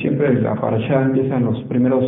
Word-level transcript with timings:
Siempre 0.00 0.40
la 0.40 0.54
parasha 0.54 1.02
empieza 1.02 1.36
en 1.36 1.44
los 1.44 1.62
primeros, 1.64 2.04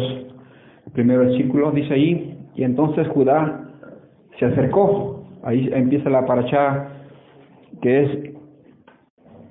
primeros 0.92 1.28
versículos, 1.28 1.74
dice 1.74 1.94
ahí, 1.94 2.38
y 2.54 2.64
entonces 2.64 3.08
Judá 3.08 3.64
se 4.38 4.46
acercó. 4.46 5.24
Ahí 5.42 5.70
empieza 5.72 6.10
la 6.10 6.26
parasha 6.26 6.88
que 7.80 8.02
es 8.02 8.34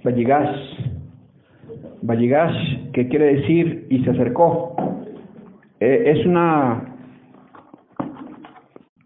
Valligash. 0.04 0.58
Valligash, 2.02 2.92
que 2.92 3.08
quiere 3.08 3.36
decir 3.38 3.88
y 3.90 4.04
se 4.04 4.12
acercó. 4.12 4.76
Eh, 5.80 6.14
es 6.16 6.26
una 6.26 6.96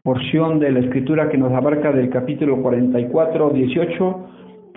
porción 0.04 0.60
de 0.60 0.72
la 0.72 0.80
escritura 0.80 1.30
que 1.30 1.38
nos 1.38 1.52
abarca 1.54 1.92
del 1.92 2.10
capítulo 2.10 2.62
44, 2.62 3.50
18 3.52 4.28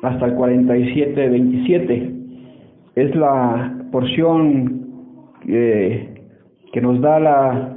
hasta 0.02 0.26
el 0.26 0.34
47, 0.34 1.28
27. 1.28 2.12
Es 2.94 3.14
la 3.16 3.73
porción 3.94 5.38
que 5.46 6.80
nos 6.82 7.00
da 7.00 7.20
la 7.20 7.76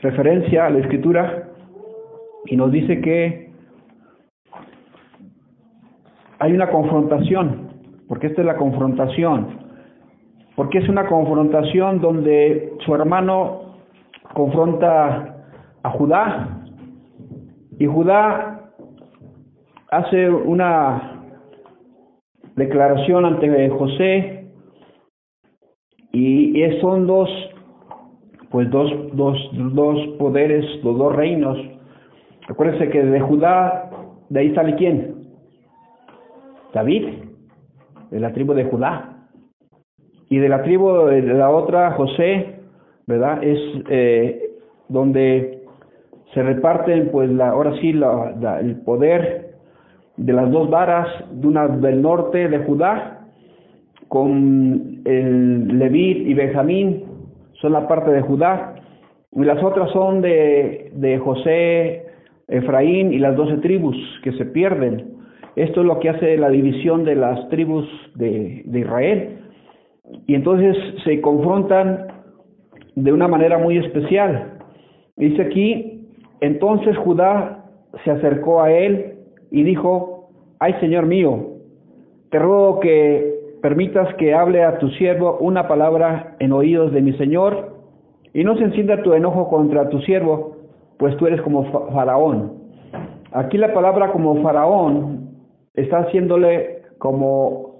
referencia 0.00 0.64
a 0.64 0.70
la 0.70 0.78
escritura 0.78 1.50
y 2.46 2.56
nos 2.56 2.72
dice 2.72 2.98
que 3.02 3.52
hay 6.38 6.54
una 6.54 6.70
confrontación, 6.70 7.68
porque 8.08 8.28
esta 8.28 8.40
es 8.40 8.46
la 8.46 8.56
confrontación, 8.56 9.48
porque 10.56 10.78
es 10.78 10.88
una 10.88 11.06
confrontación 11.06 12.00
donde 12.00 12.72
su 12.82 12.94
hermano 12.94 13.74
confronta 14.32 15.44
a 15.82 15.90
Judá 15.90 16.64
y 17.78 17.84
Judá 17.84 18.70
hace 19.90 20.30
una 20.30 21.20
declaración 22.56 23.26
ante 23.26 23.68
José 23.68 24.41
y 26.12 26.62
son 26.80 27.06
dos 27.06 27.28
pues 28.52 28.70
dos, 28.70 28.92
dos, 29.14 29.38
dos 29.52 29.98
poderes, 30.18 30.64
los 30.84 30.96
dos 30.98 31.16
reinos. 31.16 31.58
Acuérdense 32.48 32.90
que 32.90 33.02
de 33.02 33.20
Judá, 33.20 33.90
de 34.28 34.40
ahí 34.40 34.54
sale 34.54 34.76
quién? 34.76 35.14
David, 36.74 37.08
de 38.10 38.20
la 38.20 38.32
tribu 38.32 38.52
de 38.52 38.64
Judá. 38.64 39.26
Y 40.28 40.36
de 40.36 40.48
la 40.50 40.62
tribu 40.62 41.06
de 41.06 41.22
la 41.22 41.50
otra, 41.50 41.92
José, 41.92 42.60
¿verdad? 43.06 43.42
Es 43.42 43.58
eh, 43.88 44.50
donde 44.88 45.62
se 46.34 46.42
reparten 46.42 47.08
pues 47.10 47.30
la, 47.30 47.50
ahora 47.50 47.74
sí 47.80 47.92
la, 47.94 48.58
el 48.60 48.76
poder 48.82 49.54
de 50.18 50.32
las 50.32 50.50
dos 50.50 50.68
varas, 50.68 51.08
de 51.30 51.46
una 51.48 51.68
del 51.68 52.02
norte 52.02 52.48
de 52.48 52.58
Judá, 52.64 53.21
con 54.08 55.02
el 55.04 55.78
Levit 55.78 56.26
y 56.26 56.34
Benjamín, 56.34 57.04
son 57.60 57.72
la 57.72 57.86
parte 57.88 58.10
de 58.10 58.20
Judá, 58.22 58.74
y 59.32 59.44
las 59.44 59.62
otras 59.62 59.90
son 59.90 60.20
de, 60.20 60.90
de 60.94 61.18
José, 61.18 62.06
Efraín 62.48 63.12
y 63.12 63.18
las 63.18 63.36
doce 63.36 63.56
tribus 63.58 63.96
que 64.22 64.32
se 64.32 64.44
pierden. 64.44 65.16
Esto 65.56 65.80
es 65.80 65.86
lo 65.86 65.98
que 66.00 66.10
hace 66.10 66.36
la 66.36 66.50
división 66.50 67.04
de 67.04 67.14
las 67.14 67.48
tribus 67.48 67.86
de, 68.14 68.62
de 68.66 68.80
Israel. 68.80 69.38
Y 70.26 70.34
entonces 70.34 70.76
se 71.04 71.20
confrontan 71.20 72.08
de 72.94 73.12
una 73.12 73.28
manera 73.28 73.56
muy 73.58 73.78
especial. 73.78 74.58
Dice 75.16 75.42
aquí, 75.42 76.08
entonces 76.40 76.96
Judá 76.98 77.64
se 78.04 78.10
acercó 78.10 78.60
a 78.62 78.70
él 78.72 79.14
y 79.50 79.62
dijo, 79.62 80.30
ay 80.58 80.74
Señor 80.80 81.06
mío, 81.06 81.52
te 82.30 82.38
ruego 82.38 82.80
que 82.80 83.31
permitas 83.62 84.14
que 84.16 84.34
hable 84.34 84.62
a 84.62 84.78
tu 84.78 84.88
siervo 84.90 85.38
una 85.38 85.66
palabra 85.68 86.36
en 86.40 86.52
oídos 86.52 86.92
de 86.92 87.00
mi 87.00 87.14
Señor, 87.14 87.76
y 88.34 88.44
no 88.44 88.56
se 88.56 88.64
encienda 88.64 89.02
tu 89.02 89.14
enojo 89.14 89.48
contra 89.48 89.88
tu 89.88 90.00
siervo, 90.00 90.56
pues 90.98 91.16
tú 91.16 91.26
eres 91.26 91.40
como 91.42 91.64
faraón. 91.92 92.60
Aquí 93.32 93.56
la 93.56 93.72
palabra 93.72 94.12
como 94.12 94.42
faraón 94.42 95.30
está 95.74 96.00
haciéndole 96.00 96.82
como 96.98 97.76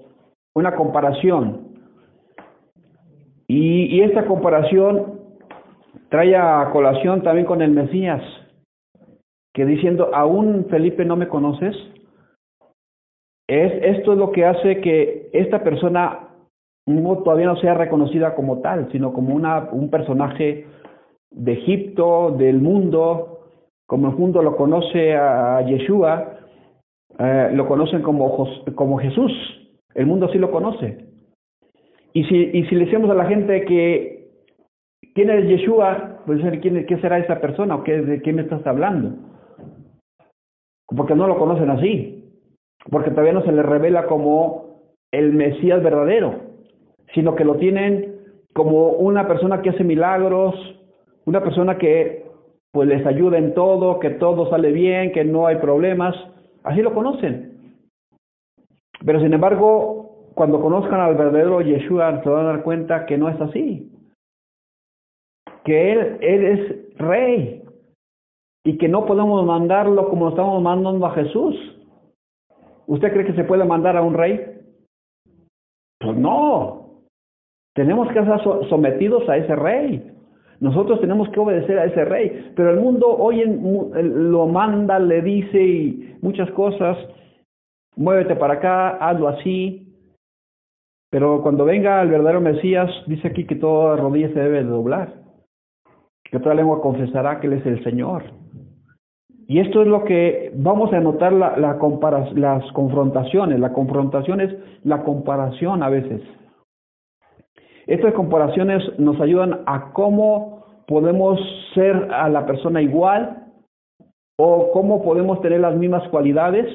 una 0.55 0.75
comparación. 0.75 1.67
Y, 3.47 3.95
y 3.95 4.01
esta 4.01 4.25
comparación 4.25 5.19
trae 6.09 6.35
a 6.35 6.69
colación 6.71 7.21
también 7.21 7.45
con 7.45 7.61
el 7.61 7.71
Mesías 7.71 8.21
que 9.53 9.65
diciendo, 9.65 10.09
aún 10.13 10.65
Felipe 10.69 11.05
no 11.05 11.15
me 11.15 11.27
conoces, 11.27 11.75
es, 13.47 13.97
esto 13.97 14.13
es 14.13 14.17
lo 14.17 14.31
que 14.31 14.45
hace 14.45 14.81
que 14.81 15.29
esta 15.33 15.63
persona 15.63 16.29
todavía 16.85 17.45
no 17.45 17.55
sea 17.57 17.73
reconocida 17.73 18.35
como 18.35 18.59
tal, 18.59 18.91
sino 18.91 19.13
como 19.13 19.35
una, 19.35 19.69
un 19.71 19.89
personaje 19.89 20.65
de 21.31 21.53
Egipto, 21.53 22.31
del 22.37 22.59
mundo, 22.59 23.49
como 23.87 24.09
el 24.09 24.15
mundo 24.15 24.41
lo 24.41 24.55
conoce 24.55 25.15
a 25.15 25.61
Yeshua, 25.61 26.39
eh, 27.19 27.51
lo 27.53 27.67
conocen 27.67 28.01
como, 28.01 28.47
como 28.75 28.97
Jesús, 28.99 29.31
el 29.95 30.05
mundo 30.05 30.29
sí 30.29 30.37
lo 30.37 30.51
conoce. 30.51 31.05
Y 32.13 32.23
si, 32.25 32.35
y 32.35 32.65
si 32.65 32.75
le 32.75 32.85
decimos 32.85 33.09
a 33.09 33.15
la 33.15 33.25
gente 33.25 33.65
que 33.65 34.27
quién 35.15 35.29
es 35.29 35.47
Yeshua, 35.47 36.21
pues 36.25 36.41
¿quién, 36.61 36.85
¿qué 36.85 36.97
será 36.97 37.17
esa 37.17 37.39
persona 37.39 37.75
o 37.75 37.83
qué, 37.83 38.01
de 38.01 38.21
quién 38.21 38.35
me 38.35 38.43
estás 38.43 38.65
hablando? 38.67 39.15
porque 40.95 41.15
no 41.15 41.27
lo 41.27 41.37
conocen 41.37 41.69
así, 41.69 42.22
porque 42.89 43.11
todavía 43.11 43.33
no 43.33 43.43
se 43.43 43.51
les 43.51 43.65
revela 43.65 44.05
como 44.07 44.79
el 45.11 45.33
Mesías 45.33 45.81
verdadero, 45.83 46.35
sino 47.13 47.35
que 47.35 47.45
lo 47.45 47.55
tienen 47.55 48.15
como 48.53 48.89
una 48.89 49.27
persona 49.27 49.61
que 49.61 49.69
hace 49.69 49.83
milagros, 49.83 50.55
una 51.25 51.41
persona 51.41 51.77
que 51.77 52.25
pues 52.71 52.87
les 52.87 53.05
ayuda 53.05 53.37
en 53.37 53.53
todo, 53.53 53.99
que 53.99 54.09
todo 54.11 54.49
sale 54.49 54.71
bien, 54.71 55.11
que 55.11 55.23
no 55.23 55.45
hay 55.45 55.57
problemas, 55.57 56.15
así 56.63 56.81
lo 56.81 56.93
conocen. 56.93 57.77
Pero 59.05 59.19
sin 59.19 59.33
embargo, 59.33 60.31
cuando 60.33 60.59
conozcan 60.59 60.99
al 60.99 61.15
verdadero 61.15 61.61
Yeshua 61.61 62.21
se 62.23 62.29
van 62.29 62.45
a 62.45 62.53
dar 62.53 62.63
cuenta 62.63 63.05
que 63.05 63.17
no 63.17 63.29
es 63.29 63.39
así. 63.39 63.91
Que 65.63 65.93
él, 65.93 66.17
él 66.21 66.45
es 66.45 66.97
rey, 66.97 67.63
y 68.63 68.77
que 68.77 68.87
no 68.87 69.05
podemos 69.05 69.45
mandarlo 69.45 70.09
como 70.09 70.29
estamos 70.29 70.61
mandando 70.61 71.05
a 71.05 71.11
Jesús. 71.11 71.55
¿Usted 72.87 73.11
cree 73.11 73.25
que 73.25 73.33
se 73.33 73.43
puede 73.43 73.63
mandar 73.63 73.97
a 73.97 74.01
un 74.01 74.13
rey? 74.13 74.39
Pues 75.99 76.17
no. 76.17 76.83
Tenemos 77.73 78.11
que 78.11 78.19
estar 78.19 78.41
sometidos 78.69 79.27
a 79.29 79.37
ese 79.37 79.55
rey. 79.55 80.11
Nosotros 80.59 81.01
tenemos 81.01 81.27
que 81.29 81.39
obedecer 81.39 81.79
a 81.79 81.85
ese 81.85 82.05
rey. 82.05 82.51
Pero 82.55 82.71
el 82.71 82.79
mundo 82.79 83.07
hoy 83.07 83.41
en, 83.41 84.31
lo 84.31 84.47
manda, 84.47 84.99
le 84.99 85.21
dice 85.21 85.61
y 85.61 86.17
muchas 86.21 86.49
cosas. 86.51 86.97
Muévete 87.95 88.35
para 88.35 88.55
acá, 88.55 88.89
hazlo 88.97 89.27
así. 89.27 89.79
Pero 91.09 91.41
cuando 91.41 91.65
venga 91.65 92.01
el 92.01 92.09
verdadero 92.09 92.41
Mesías, 92.41 92.89
dice 93.07 93.27
aquí 93.27 93.45
que 93.45 93.55
toda 93.55 93.97
rodilla 93.97 94.29
se 94.29 94.39
debe 94.39 94.63
doblar. 94.63 95.13
Que 96.23 96.39
toda 96.39 96.55
lengua 96.55 96.81
confesará 96.81 97.39
que 97.39 97.47
Él 97.47 97.53
es 97.53 97.65
el 97.65 97.83
Señor. 97.83 98.23
Y 99.47 99.59
esto 99.59 99.81
es 99.81 99.87
lo 99.87 100.05
que 100.05 100.51
vamos 100.55 100.93
a 100.93 100.99
notar 100.99 101.33
la, 101.33 101.57
la 101.57 101.77
las 102.35 102.71
confrontaciones. 102.71 103.59
La 103.59 103.73
confrontación 103.73 104.41
es 104.41 104.55
la 104.83 105.03
comparación 105.03 105.83
a 105.83 105.89
veces. 105.89 106.21
Estas 107.85 108.13
comparaciones 108.13 108.81
nos 108.97 109.19
ayudan 109.19 109.61
a 109.65 109.91
cómo 109.91 110.63
podemos 110.87 111.39
ser 111.73 112.09
a 112.13 112.29
la 112.29 112.45
persona 112.45 112.81
igual 112.81 113.51
o 114.37 114.71
cómo 114.71 115.03
podemos 115.03 115.41
tener 115.41 115.59
las 115.59 115.75
mismas 115.75 116.07
cualidades. 116.09 116.65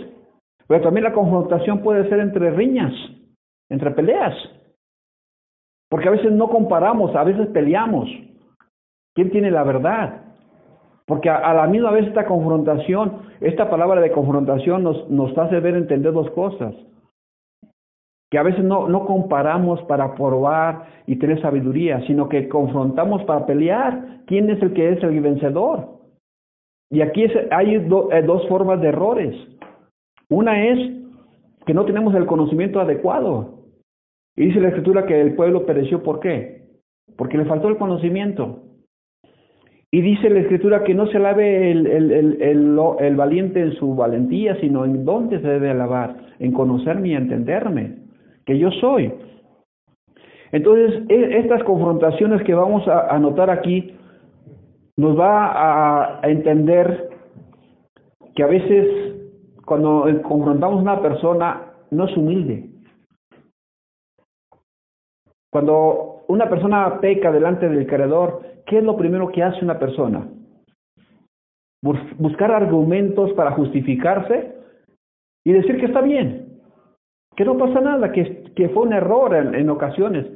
Pero 0.67 0.83
también 0.83 1.05
la 1.05 1.15
confrontación 1.15 1.81
puede 1.81 2.09
ser 2.11 2.21
entre 2.21 2.51
riñas, 2.51 2.93
entre 3.71 3.91
peleas. 3.93 4.35
Porque 5.89 6.09
a 6.09 6.13
veces 6.13 6.31
no 6.33 6.51
comparamos, 6.51 7.17
a 7.17 7.25
veces 7.25 7.47
peleamos. 7.49 8.09
¿Quién 9.15 9.31
tiene 9.31 9.51
la 9.51 9.65
verdad? 9.65 10.28
Porque 11.09 11.31
a, 11.31 11.55
la 11.55 11.67
misma 11.67 11.91
vez 11.91 12.07
esta 12.07 12.27
confrontación, 12.27 13.23
esta 13.41 13.71
palabra 13.71 14.03
de 14.03 14.13
confrontación 14.13 14.83
nos, 14.83 15.09
nos 15.09 15.37
hace 15.39 15.59
ver 15.59 15.75
entender 15.75 16.13
dos 16.13 16.31
cosas. 16.33 16.75
Que 18.31 18.37
a 18.37 18.43
veces 18.43 18.63
no, 18.63 18.89
no 18.89 19.07
comparamos 19.07 19.83
para 19.85 20.15
probar 20.15 20.85
y 21.07 21.17
tener 21.17 21.41
sabiduría, 21.41 22.07
sino 22.07 22.29
que 22.29 22.47
confrontamos 22.51 23.25
para 23.25 23.47
pelear. 23.47 24.21
¿Quién 24.27 24.51
es 24.51 24.61
el 24.61 24.75
que 24.75 24.91
es 24.91 25.03
el 25.03 25.19
vencedor? 25.23 25.99
Y 26.91 27.01
aquí 27.01 27.25
hay 27.53 27.77
eh, 27.77 28.23
dos 28.27 28.47
formas 28.47 28.79
de 28.83 28.89
errores. 28.89 29.35
Una 30.29 30.63
es 30.63 30.79
que 31.65 31.73
no 31.73 31.87
tenemos 31.87 32.15
el 32.15 32.27
conocimiento 32.27 32.81
adecuado. 32.81 33.61
Y 34.37 34.45
dice 34.45 34.61
la 34.61 34.69
escritura 34.69 35.07
que 35.07 35.19
el 35.19 35.35
pueblo 35.37 35.65
pereció, 35.65 36.03
¿por 36.03 36.21
qué? 36.21 36.67
Porque 37.17 37.39
le 37.39 37.47
faltó 37.47 37.69
el 37.69 37.79
conocimiento. 37.79 38.68
Y 39.91 40.03
dice 40.03 40.29
la 40.29 40.41
escritura 40.41 40.85
que 40.85 40.95
no 40.95 41.07
se 41.07 41.17
alabe 41.17 41.71
el, 41.71 41.87
el, 41.87 42.13
el, 42.43 42.79
el, 42.99 43.17
valiente 43.17 43.61
en 43.61 43.73
su 43.73 43.95
valentía, 43.95 44.55
sino 44.61 44.85
en 44.85 45.05
dónde 45.07 45.41
se 45.41 45.49
debe 45.49 45.71
alabar, 45.71 46.15
en 46.39 46.53
conocerme 46.53 47.09
y 47.09 47.15
entenderme, 47.15 47.97
que 48.45 48.59
yo 48.59 48.71
soy. 48.73 49.13
Entonces, 50.53 51.05
e, 51.09 51.39
estas 51.39 51.63
confrontaciones 51.65 52.43
que 52.43 52.55
vamos 52.55 52.87
a 52.87 53.15
anotar 53.15 53.49
aquí 53.49 53.95
nos 54.97 55.19
va 55.19 56.21
a 56.21 56.29
entender 56.29 57.09
que 58.35 58.43
a 58.43 58.47
veces 58.47 59.09
cuando 59.65 60.07
confrontamos 60.23 60.81
a 60.81 60.83
una 60.83 61.03
persona 61.03 61.63
no 61.91 62.05
es 62.05 62.17
humilde. 62.17 62.69
Cuando 65.51 66.25
una 66.29 66.49
persona 66.49 67.01
peca 67.01 67.33
delante 67.33 67.69
del 67.69 67.87
creador, 67.87 68.43
¿qué 68.69 68.79
es 68.79 68.85
lo 68.85 68.97
primero 68.97 69.29
que 69.29 69.43
hace 69.43 69.65
una 69.65 69.79
persona? 69.79 70.29
Buscar 71.83 72.53
argumentos 72.53 73.33
para 73.33 73.53
justificarse 73.53 74.55
y 75.45 75.53
decir 75.53 75.79
que 75.79 75.87
está 75.87 76.01
bien, 76.01 76.61
que 77.37 77.45
no 77.45 77.57
pasa 77.57 77.81
nada, 77.81 78.13
que, 78.13 78.45
que 78.55 78.69
fue 78.71 78.83
un 78.83 78.93
error 78.93 79.35
en, 79.35 79.55
en 79.55 79.71
ocasiones, 79.71 80.27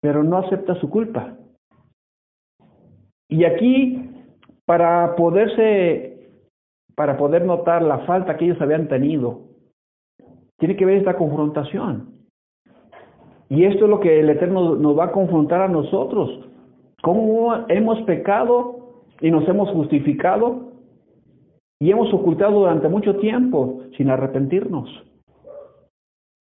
pero 0.00 0.22
no 0.22 0.38
acepta 0.38 0.74
su 0.76 0.90
culpa. 0.90 1.36
Y 3.30 3.44
aquí, 3.44 4.10
para 4.66 5.14
poderse, 5.16 6.30
para 6.94 7.16
poder 7.16 7.44
notar 7.44 7.82
la 7.82 8.00
falta 8.00 8.36
que 8.36 8.46
ellos 8.46 8.60
habían 8.60 8.88
tenido, 8.88 9.42
tiene 10.58 10.76
que 10.76 10.84
ver 10.84 10.98
esta 10.98 11.16
confrontación. 11.16 12.18
Y 13.48 13.64
esto 13.64 13.84
es 13.84 13.90
lo 13.90 14.00
que 14.00 14.20
el 14.20 14.28
Eterno 14.28 14.74
nos 14.74 14.98
va 14.98 15.06
a 15.06 15.12
confrontar 15.12 15.62
a 15.62 15.68
nosotros. 15.68 16.47
¿Cómo 17.02 17.54
hemos 17.68 18.00
pecado 18.02 19.04
y 19.20 19.30
nos 19.30 19.48
hemos 19.48 19.70
justificado 19.70 20.72
y 21.80 21.90
hemos 21.90 22.12
ocultado 22.12 22.60
durante 22.60 22.88
mucho 22.88 23.16
tiempo 23.16 23.82
sin 23.96 24.10
arrepentirnos? 24.10 24.88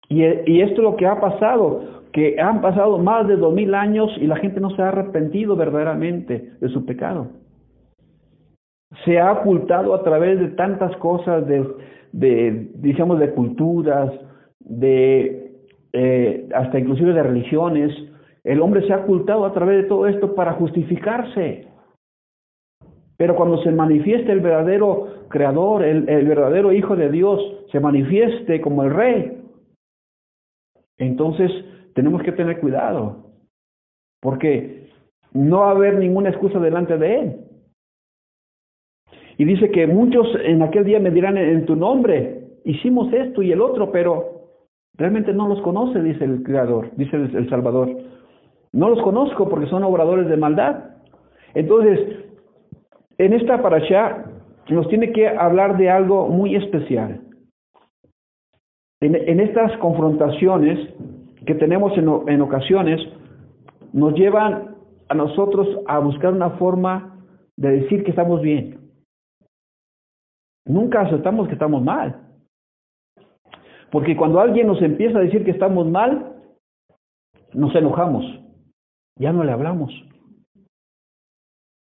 Y, 0.09 0.23
y 0.23 0.61
esto 0.61 0.75
es 0.75 0.83
lo 0.83 0.95
que 0.95 1.05
ha 1.05 1.19
pasado, 1.21 2.03
que 2.11 2.39
han 2.39 2.61
pasado 2.61 2.97
más 2.97 3.27
de 3.27 3.37
dos 3.37 3.53
mil 3.53 3.75
años 3.75 4.11
y 4.19 4.27
la 4.27 4.35
gente 4.37 4.59
no 4.59 4.71
se 4.71 4.81
ha 4.81 4.89
arrepentido 4.89 5.55
verdaderamente 5.55 6.53
de 6.59 6.69
su 6.69 6.85
pecado. 6.85 7.27
Se 9.05 9.19
ha 9.19 9.31
ocultado 9.31 9.93
a 9.93 10.03
través 10.03 10.39
de 10.39 10.49
tantas 10.49 10.95
cosas, 10.97 11.47
de, 11.47 11.65
de 12.11 12.69
digamos, 12.75 13.19
de 13.19 13.31
culturas, 13.31 14.11
de 14.59 15.53
eh, 15.93 16.49
hasta 16.53 16.79
inclusive 16.79 17.13
de 17.13 17.23
religiones, 17.23 17.91
el 18.43 18.61
hombre 18.61 18.85
se 18.87 18.93
ha 18.93 18.99
ocultado 18.99 19.45
a 19.45 19.53
través 19.53 19.83
de 19.83 19.89
todo 19.89 20.07
esto 20.07 20.33
para 20.35 20.53
justificarse. 20.53 21.67
Pero 23.17 23.35
cuando 23.35 23.61
se 23.61 23.71
manifieste 23.71 24.31
el 24.31 24.39
verdadero 24.39 25.27
creador, 25.29 25.83
el, 25.83 26.05
verdadero 26.05 26.71
Hijo 26.71 26.95
de 26.95 27.09
Dios, 27.09 27.39
se 27.71 27.79
manifieste 27.79 28.59
como 28.61 28.83
el 28.83 28.93
Rey, 28.93 29.37
entonces 30.97 31.51
tenemos 31.93 32.23
que 32.23 32.31
tener 32.31 32.59
cuidado, 32.59 33.31
porque 34.21 34.89
no 35.33 35.59
va 35.59 35.69
a 35.69 35.71
haber 35.71 35.97
ninguna 35.97 36.29
excusa 36.29 36.59
delante 36.59 36.97
de 36.97 37.19
Él. 37.19 37.35
Y 39.37 39.45
dice 39.45 39.71
que 39.71 39.87
muchos 39.87 40.27
en 40.43 40.61
aquel 40.61 40.83
día 40.83 40.99
me 40.99 41.11
dirán 41.11 41.37
en 41.37 41.65
tu 41.65 41.75
nombre, 41.75 42.57
hicimos 42.65 43.11
esto 43.13 43.41
y 43.41 43.51
el 43.51 43.61
otro, 43.61 43.91
pero 43.91 44.41
Realmente 44.97 45.33
no 45.33 45.47
los 45.47 45.61
conoce, 45.61 46.01
dice 46.01 46.25
el 46.25 46.43
Creador, 46.43 46.91
dice 46.95 47.15
el, 47.15 47.49
Salvador. 47.49 47.89
No 48.73 48.89
los 48.89 49.01
conozco 49.03 49.49
porque 49.49 49.67
son 49.67 49.83
obradores 49.83 50.27
de 50.27 50.37
maldad. 50.37 50.91
Entonces, 51.53 51.99
en 53.17 53.33
esta 53.33 53.61
parasha 53.61 54.25
nos 54.69 54.87
tiene 54.87 55.11
que 55.11 55.27
hablar 55.27 55.77
de 55.77 55.89
algo 55.89 56.27
muy 56.27 56.55
especial. 56.55 57.21
En, 59.01 59.39
estas 59.39 59.75
confrontaciones 59.79 60.77
que 61.45 61.55
tenemos 61.55 61.97
en, 61.97 62.07
en 62.27 62.41
ocasiones, 62.41 63.01
nos 63.93 64.13
llevan 64.13 64.75
a 65.09 65.15
nosotros 65.15 65.67
a 65.87 65.99
buscar 65.99 66.33
una 66.33 66.51
forma 66.51 67.17
de 67.57 67.81
decir 67.81 68.03
que 68.03 68.11
estamos 68.11 68.41
bien. 68.41 68.79
Nunca 70.65 71.01
aceptamos 71.01 71.47
que 71.47 71.53
estamos 71.53 71.83
mal. 71.83 72.21
Porque 73.91 74.15
cuando 74.15 74.39
alguien 74.39 74.67
nos 74.67 74.81
empieza 74.81 75.17
a 75.17 75.21
decir 75.21 75.43
que 75.43 75.51
estamos 75.51 75.87
mal, 75.89 76.33
nos 77.53 77.75
enojamos, 77.75 78.23
ya 79.17 79.31
no 79.31 79.43
le 79.43 79.51
hablamos. 79.51 79.91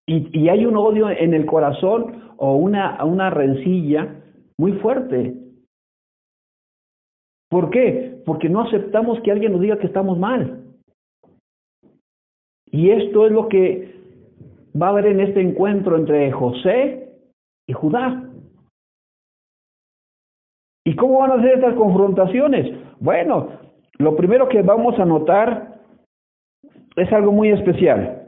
Y, 0.07 0.49
hay 0.49 0.65
un 0.65 0.77
odio 0.77 1.11
en 1.11 1.35
el 1.35 1.45
corazón 1.45 2.33
o 2.39 2.57
una, 2.57 3.05
una 3.05 3.29
rencilla 3.29 4.23
muy 4.57 4.73
fuerte. 4.73 5.35
¿Por 7.51 7.69
qué? 7.69 8.23
Porque 8.25 8.49
no 8.49 8.63
aceptamos 8.63 9.21
que 9.21 9.31
alguien 9.31 9.53
nos 9.53 9.61
diga 9.61 9.79
que 9.79 9.87
estamos 9.87 10.19
mal. 10.19 10.65
Y 12.71 12.91
esto 12.91 13.27
es 13.27 13.33
lo 13.33 13.49
que 13.49 13.97
va 14.81 14.87
a 14.87 14.91
haber 14.91 15.07
en 15.07 15.21
este 15.21 15.41
encuentro 15.41 15.97
entre 15.97 16.31
José 16.33 17.13
y 17.67 17.73
Judá. 17.75 18.25
¿Y 20.87 20.97
cómo 20.97 21.19
van 21.19 21.33
a 21.33 21.43
ser 21.43 21.57
estas 21.57 21.75
confrontaciones? 21.75 22.75
Bueno, 22.99 23.51
lo 23.99 24.17
primero 24.17 24.49
que 24.49 24.63
vamos 24.63 24.99
a 24.99 25.05
notar 25.05 25.68
es 26.99 27.13
algo 27.13 27.33
muy 27.33 27.51
especial. 27.51 28.27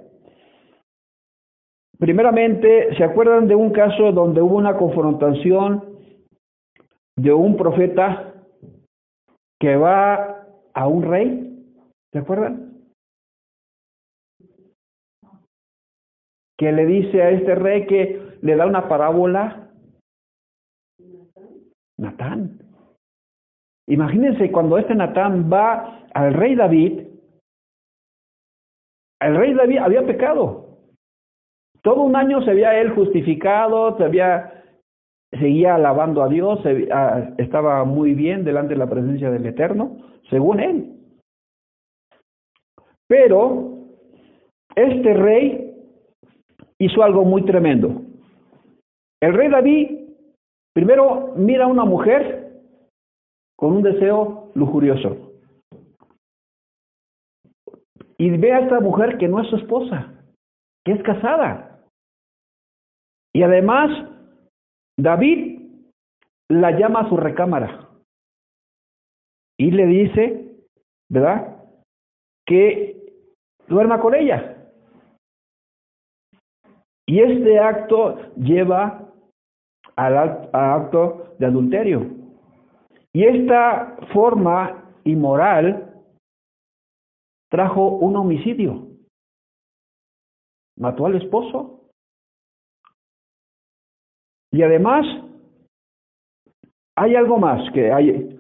Primeramente, 1.99 2.97
¿se 2.97 3.05
acuerdan 3.05 3.47
de 3.47 3.55
un 3.55 3.73
caso 3.73 4.13
donde 4.13 4.41
hubo 4.41 4.57
una 4.57 4.77
confrontación 4.77 5.85
de 7.17 7.33
un 7.33 7.57
profeta 7.57 8.35
que 9.59 9.77
va 9.77 10.47
a 10.73 10.89
un 10.89 11.03
rey? 11.03 11.63
¿Se 12.13 12.19
acuerdan? 12.19 12.73
Que 16.59 16.73
le 16.73 16.87
dice 16.87 17.23
a 17.23 17.31
este 17.31 17.55
rey 17.55 17.87
que 17.87 18.39
le 18.41 18.57
da 18.57 18.67
una 18.67 18.89
parábola 18.89 19.71
Natán. 21.99 22.59
Imagínense 23.89 24.51
cuando 24.51 24.79
este 24.79 24.95
Natán 24.95 25.51
va 25.53 26.07
al 26.15 26.33
rey 26.33 26.55
David, 26.55 27.10
el 29.21 29.37
rey 29.37 29.55
David 29.55 29.79
había 29.79 30.07
pecado. 30.07 30.79
Todo 31.83 32.03
un 32.03 32.17
año 32.17 32.43
se 32.43 32.51
había 32.51 32.79
él 32.81 32.91
justificado, 32.91 33.97
se 33.97 34.05
había, 34.05 34.65
seguía 35.31 35.77
alabando 35.77 36.23
a 36.23 36.29
Dios, 36.29 36.61
estaba 37.39 37.85
muy 37.85 38.15
bien 38.15 38.45
delante 38.45 38.75
de 38.75 38.79
la 38.79 38.91
presencia 38.91 39.31
del 39.31 39.47
Eterno, 39.47 39.97
según 40.29 40.61
él. 40.61 40.97
Pero 43.09 43.79
este 44.75 45.15
rey 45.15 45.75
hizo 46.79 47.03
algo 47.03 47.25
muy 47.25 47.45
tremendo. 47.45 48.03
El 49.23 49.35
rey 49.35 49.49
David 49.49 50.01
Primero, 50.73 51.35
mira 51.37 51.65
a 51.65 51.69
una 51.69 51.85
mujer 51.85 52.53
con 53.57 53.73
un 53.73 53.83
deseo 53.83 54.51
lujurioso. 54.55 55.30
Y 58.21 58.29
ve 58.37 58.53
a 58.53 58.61
esta 58.61 58.81
mujer 58.81 59.17
que 59.17 59.29
no 59.29 59.41
es 59.41 59.49
su 59.49 59.57
esposa, 59.57 60.13
que 60.85 60.93
es 60.93 61.03
casada. 61.03 61.81
Y 63.33 63.43
además, 63.43 63.89
David 64.99 65.59
la 66.51 66.73
llama 66.73 67.01
a 67.01 67.09
su 67.09 67.17
recámara. 67.17 67.89
Y 69.59 69.71
le 69.71 69.87
dice, 69.87 70.55
¿verdad? 71.09 71.65
Que 72.47 73.11
duerma 73.69 73.99
con 74.03 74.15
ella. 74.15 74.69
Y 77.07 77.21
este 77.21 77.59
acto 77.59 78.35
lleva 78.37 79.15
al 79.97 80.51
acto 80.53 81.37
de 81.39 81.47
adulterio. 81.47 82.07
Y 83.15 83.25
esta 83.25 83.97
forma 84.13 84.85
inmoral 85.05 85.90
trajo 87.51 87.89
un 87.89 88.17
homicidio. 88.17 88.89
Mató 90.79 91.05
al 91.05 91.17
esposo. 91.17 91.91
Y 94.53 94.63
además, 94.63 95.05
hay 96.97 97.15
algo 97.15 97.39
más 97.39 97.71
que 97.73 97.93
hay. 97.93 98.39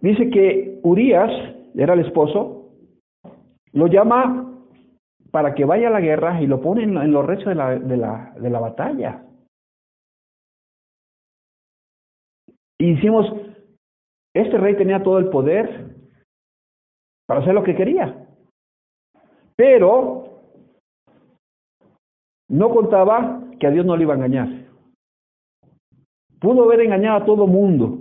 Dice 0.00 0.30
que 0.30 0.80
Urias, 0.82 1.30
era 1.74 1.94
el 1.94 2.00
esposo, 2.00 2.70
lo 3.72 3.86
llama 3.88 4.52
para 5.30 5.54
que 5.54 5.64
vaya 5.64 5.88
a 5.88 5.90
la 5.90 6.00
guerra 6.00 6.40
y 6.40 6.46
lo 6.46 6.60
pone 6.60 6.84
en, 6.84 7.12
los 7.12 7.26
restos 7.26 7.48
de 7.48 7.54
la, 7.56 7.78
de 7.78 7.96
la, 7.96 8.34
de 8.38 8.50
la 8.50 8.60
batalla. 8.60 9.24
Y 12.78 12.94
decimos, 12.94 13.26
este 14.34 14.58
rey 14.58 14.76
tenía 14.76 15.02
todo 15.02 15.18
el 15.18 15.30
poder 15.30 15.83
para 17.26 17.40
hacer 17.40 17.54
lo 17.54 17.62
que 17.62 17.74
quería. 17.74 18.26
Pero 19.56 20.24
no 22.48 22.70
contaba 22.70 23.42
que 23.58 23.66
a 23.66 23.70
Dios 23.70 23.86
no 23.86 23.96
le 23.96 24.02
iba 24.02 24.14
a 24.14 24.16
engañar. 24.16 24.48
Pudo 26.40 26.64
haber 26.64 26.80
engañado 26.80 27.16
a 27.22 27.24
todo 27.24 27.46
mundo. 27.46 27.98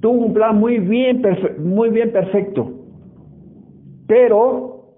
Tuvo 0.00 0.26
un 0.26 0.34
plan 0.34 0.58
muy 0.58 0.78
bien, 0.78 1.22
muy 1.58 1.90
bien 1.90 2.12
perfecto. 2.12 2.72
pero 4.06 4.94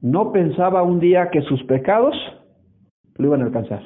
no 0.00 0.32
pensaba 0.32 0.82
un 0.82 0.98
día 0.98 1.30
que 1.30 1.42
sus 1.42 1.62
pecados 1.64 2.16
lo 3.16 3.26
iban 3.26 3.42
a 3.42 3.46
alcanzar. 3.46 3.82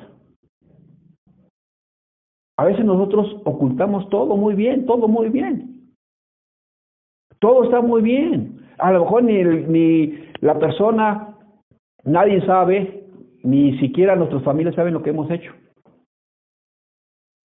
A 2.57 2.65
veces 2.65 2.85
nosotros 2.85 3.43
ocultamos 3.45 4.09
todo 4.11 4.37
muy 4.37 4.55
bien, 4.55 4.87
todo 4.87 5.09
muy 5.09 5.29
bien. 5.29 5.93
Todo 7.41 7.65
está 7.65 7.81
muy 7.81 8.01
bien. 8.01 8.54
A 8.79 8.93
lo 8.93 9.05
mejor 9.05 9.25
ni, 9.25 9.43
ni 9.43 10.31
la 10.41 10.59
persona, 10.59 11.37
nadie 12.05 12.45
sabe, 12.47 13.09
ni 13.43 13.79
siquiera 13.79 14.17
nuestras 14.17 14.43
familias 14.43 14.75
saben 14.75 14.95
lo 14.95 15.03
que 15.03 15.11
hemos 15.11 15.31
hecho. 15.31 15.53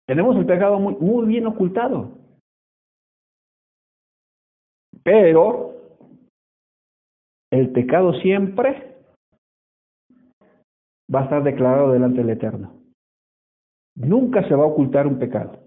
Tenemos 0.07 0.37
el 0.37 0.47
pecado 0.47 0.79
muy, 0.79 0.97
muy 0.97 1.27
bien 1.27 1.47
ocultado. 1.47 2.13
Pero 5.03 5.75
el 7.51 7.71
pecado 7.71 8.13
siempre 8.15 8.97
va 11.15 11.21
a 11.21 11.25
estar 11.25 11.43
declarado 11.43 11.93
delante 11.93 12.19
del 12.19 12.31
Eterno. 12.31 12.73
Nunca 13.97 14.47
se 14.49 14.55
va 14.55 14.65
a 14.65 14.69
ocultar 14.69 15.07
un 15.07 15.19
pecado. 15.19 15.64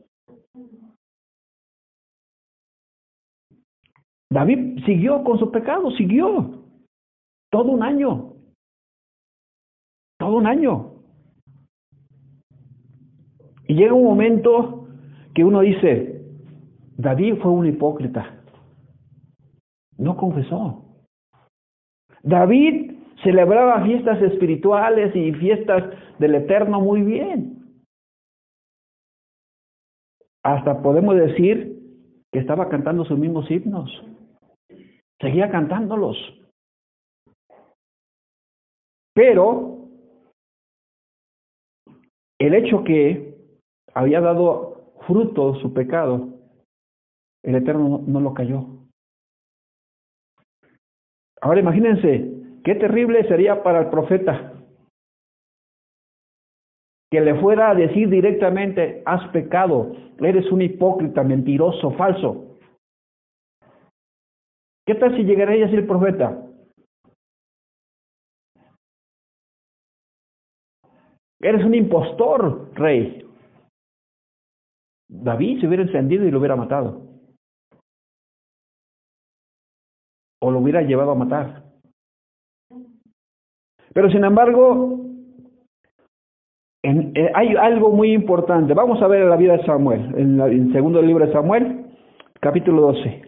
David 4.29 4.83
siguió 4.85 5.23
con 5.23 5.39
su 5.39 5.51
pecado, 5.51 5.91
siguió. 5.91 6.63
Todo 7.49 7.71
un 7.71 7.83
año. 7.83 8.33
Todo 10.19 10.37
un 10.37 10.47
año. 10.47 10.93
Y 13.67 13.75
llega 13.75 13.93
un 13.93 14.03
momento 14.03 14.87
que 15.33 15.43
uno 15.43 15.61
dice, 15.61 16.25
David 16.97 17.35
fue 17.41 17.51
un 17.51 17.67
hipócrita. 17.67 18.41
No 19.97 20.17
confesó. 20.17 20.83
David 22.23 22.93
celebraba 23.23 23.83
fiestas 23.83 24.21
espirituales 24.21 25.15
y 25.15 25.31
fiestas 25.33 25.83
del 26.19 26.35
Eterno 26.35 26.81
muy 26.81 27.01
bien. 27.01 27.57
Hasta 30.43 30.81
podemos 30.81 31.15
decir 31.15 31.76
que 32.31 32.39
estaba 32.39 32.69
cantando 32.69 33.05
sus 33.05 33.17
mismos 33.17 33.49
himnos. 33.49 33.89
Seguía 35.19 35.49
cantándolos. 35.49 36.17
Pero 39.13 39.89
el 42.39 42.53
hecho 42.53 42.83
que 42.83 43.35
había 43.93 44.21
dado 44.21 44.93
fruto 45.07 45.55
su 45.55 45.73
pecado, 45.73 46.29
el 47.43 47.55
Eterno 47.55 48.03
no 48.05 48.19
lo 48.19 48.33
cayó. 48.33 48.65
Ahora 51.41 51.59
imagínense, 51.59 52.59
qué 52.63 52.75
terrible 52.75 53.27
sería 53.27 53.63
para 53.63 53.79
el 53.81 53.89
profeta 53.89 54.56
que 57.09 57.21
le 57.21 57.39
fuera 57.39 57.71
a 57.71 57.75
decir 57.75 58.09
directamente, 58.09 59.01
has 59.05 59.29
pecado, 59.29 59.93
eres 60.19 60.51
un 60.51 60.61
hipócrita, 60.61 61.23
mentiroso, 61.23 61.91
falso. 61.91 62.57
¿Qué 64.85 64.95
tal 64.95 65.15
si 65.15 65.23
llegaría 65.23 65.63
a 65.63 65.67
decir 65.67 65.79
el 65.79 65.87
profeta? 65.87 66.43
Eres 71.39 71.63
un 71.63 71.75
impostor, 71.75 72.73
rey. 72.73 73.23
David 75.09 75.61
se 75.61 75.67
hubiera 75.67 75.83
encendido 75.83 76.25
y 76.25 76.31
lo 76.31 76.39
hubiera 76.39 76.55
matado. 76.55 77.05
O 80.41 80.51
lo 80.51 80.59
hubiera 80.59 80.81
llevado 80.81 81.11
a 81.11 81.15
matar. 81.15 81.63
Pero 83.93 84.09
sin 84.09 84.23
embargo, 84.23 85.06
eh, 86.89 87.31
hay 87.35 87.53
algo 87.55 87.91
muy 87.91 88.13
importante. 88.13 88.73
Vamos 88.73 89.01
a 89.01 89.07
ver 89.07 89.25
la 89.25 89.35
vida 89.35 89.57
de 89.57 89.65
Samuel, 89.65 90.13
en, 90.15 90.39
el 90.39 90.71
segundo 90.71 91.01
libro 91.01 91.25
de 91.25 91.33
Samuel, 91.33 91.85
capítulo 92.39 92.81
12. 92.93 93.23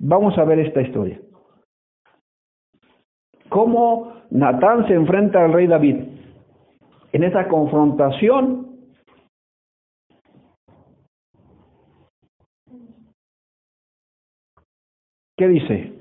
Vamos 0.00 0.36
a 0.36 0.44
ver 0.44 0.58
esta 0.58 0.82
historia. 0.82 1.18
Cómo 3.48 4.12
Natán 4.30 4.86
se 4.86 4.92
enfrenta 4.92 5.42
al 5.42 5.54
rey 5.54 5.66
David. 5.66 5.96
En 7.12 7.24
esa 7.24 7.48
confrontación, 7.48 8.68
¿qué 15.38 15.48
dice? 15.48 15.94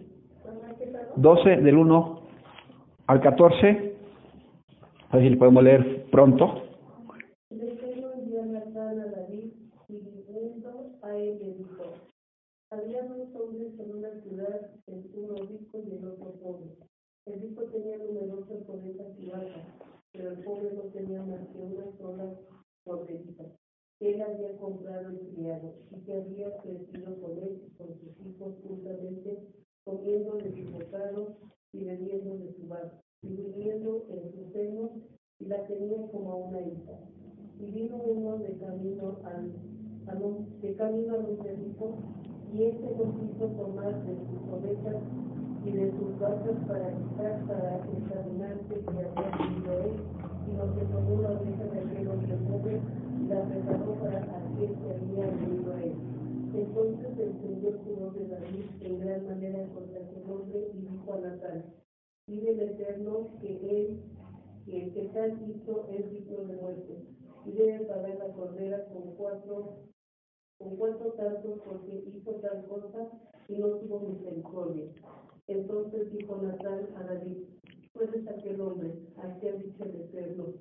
12 1.16 1.58
del 1.62 1.78
1 1.78 2.22
al 3.08 3.22
14. 3.22 3.96
A 5.12 5.16
ver 5.16 5.26
si 5.26 5.30
lo 5.30 5.40
podemos 5.40 5.64
leer 5.64 6.06
pronto. 6.12 6.69
Había 12.70 13.02
dos 13.08 13.34
hombres 13.34 13.80
en 13.80 13.96
una 13.96 14.12
ciudad, 14.22 14.70
el 14.86 15.10
uno 15.16 15.34
rico 15.38 15.82
y 15.84 15.96
el 15.96 16.06
otro 16.06 16.34
pobre. 16.34 16.70
El 17.26 17.42
rico 17.42 17.64
tenía 17.64 17.98
numerosas 17.98 18.70
ovejas 18.70 19.18
y 19.18 19.26
vacas, 19.26 19.66
pero 20.14 20.30
el 20.30 20.44
pobre 20.44 20.72
no 20.74 20.84
tenía 20.92 21.24
más 21.24 21.48
que 21.48 21.58
una 21.58 21.98
sola 21.98 22.38
ovejita. 22.86 23.46
Él 24.02 24.22
había 24.22 24.56
comprado 24.58 25.10
el 25.10 25.20
criado 25.34 25.74
y 25.90 26.00
que 26.02 26.14
había 26.14 26.58
crecido 26.60 27.20
con 27.20 27.40
él 27.40 27.60
y 27.66 27.76
con 27.76 27.88
sus 28.00 28.28
hijos 28.28 28.56
juntamente, 28.62 29.48
comiendo 29.84 30.38
de 30.38 30.64
su 30.64 30.72
bocado 30.72 31.38
y 31.74 31.86
bebiendo 31.86 32.38
de 32.38 32.54
su 32.54 32.68
vaca, 32.68 33.02
y 33.24 33.30
viviendo 33.30 34.06
en 34.10 34.32
su 34.32 34.52
seno, 34.54 34.92
y 35.40 35.46
la 35.46 35.66
tenía 35.66 36.08
como 36.12 36.38
una 36.38 36.62
hija. 36.62 37.00
Y 37.60 37.72
vino 37.72 37.98
uno 37.98 38.38
de 38.38 38.58
camino 38.60 39.20
al, 39.24 39.52
a 39.52 39.79
de 40.10 40.76
camino 40.76 41.14
a 41.14 41.18
ricos 41.20 41.94
y 42.52 42.64
este 42.64 42.96
no 42.98 43.14
quiso 43.14 43.46
tomar 43.46 43.94
de 44.06 44.16
sus 44.26 44.42
ovejas 44.52 45.04
y 45.64 45.72
de 45.72 45.92
sus 45.92 46.20
vacas 46.20 46.58
para 46.68 46.90
quitar, 46.98 47.46
para 47.46 47.78
examinarse 47.78 48.74
que 48.74 48.90
había 48.90 49.32
tenido 49.38 49.74
él, 49.86 49.92
sino 50.46 50.74
que 50.74 50.86
tomó 50.86 51.22
la 51.22 51.30
oveja 51.30 51.64
de 51.64 51.80
aquel 51.80 52.08
hombre 52.08 52.36
pobre 52.50 52.82
y 53.22 53.28
la 53.28 53.44
preparó 53.46 53.94
para 54.02 54.18
aquel 54.18 54.74
que 54.74 54.90
había 54.90 55.30
venido 55.30 55.78
él. 55.78 55.94
Entonces 56.56 57.20
el 57.20 57.34
Señor 57.42 57.80
juró 57.86 58.12
de 58.12 58.28
David 58.30 58.66
en 58.82 59.00
gran 59.00 59.28
manera 59.28 59.68
contra 59.76 60.02
su 60.10 60.32
hombre 60.32 60.72
y 60.74 60.82
dijo 60.90 61.14
a 61.14 61.20
Natal, 61.20 61.66
pide 62.26 62.52
el 62.52 62.60
Eterno 62.62 63.28
que 63.40 63.82
él, 63.82 64.00
que 64.66 64.86
el 64.86 64.94
que 64.94 65.10
tal 65.14 65.38
hizo 65.48 65.88
es 65.92 66.10
digno 66.10 66.46
de 66.46 66.56
muerte, 66.56 67.06
y 67.46 67.52
debe 67.52 67.86
pagar 67.86 68.18
la 68.18 68.34
cordera 68.34 68.86
con 68.86 69.14
cuatro 69.16 69.90
con 70.60 70.76
cuánto 70.76 71.14
tanto 71.14 71.56
porque 71.66 72.04
hizo 72.14 72.32
tal 72.36 72.66
cosa 72.68 73.10
y 73.48 73.58
no 73.58 73.70
tuvo 73.80 74.02
misericordia. 74.02 74.86
Entonces 75.48 76.12
dijo 76.12 76.36
Natán 76.36 76.90
a 76.98 77.04
David, 77.04 77.38
puedes 77.94 78.28
aquel 78.28 78.62
hombre, 78.62 78.94
aquí 79.18 79.48
ha 79.48 79.54
dicho 79.54 79.84
el 79.86 80.02
Eterno, 80.02 80.54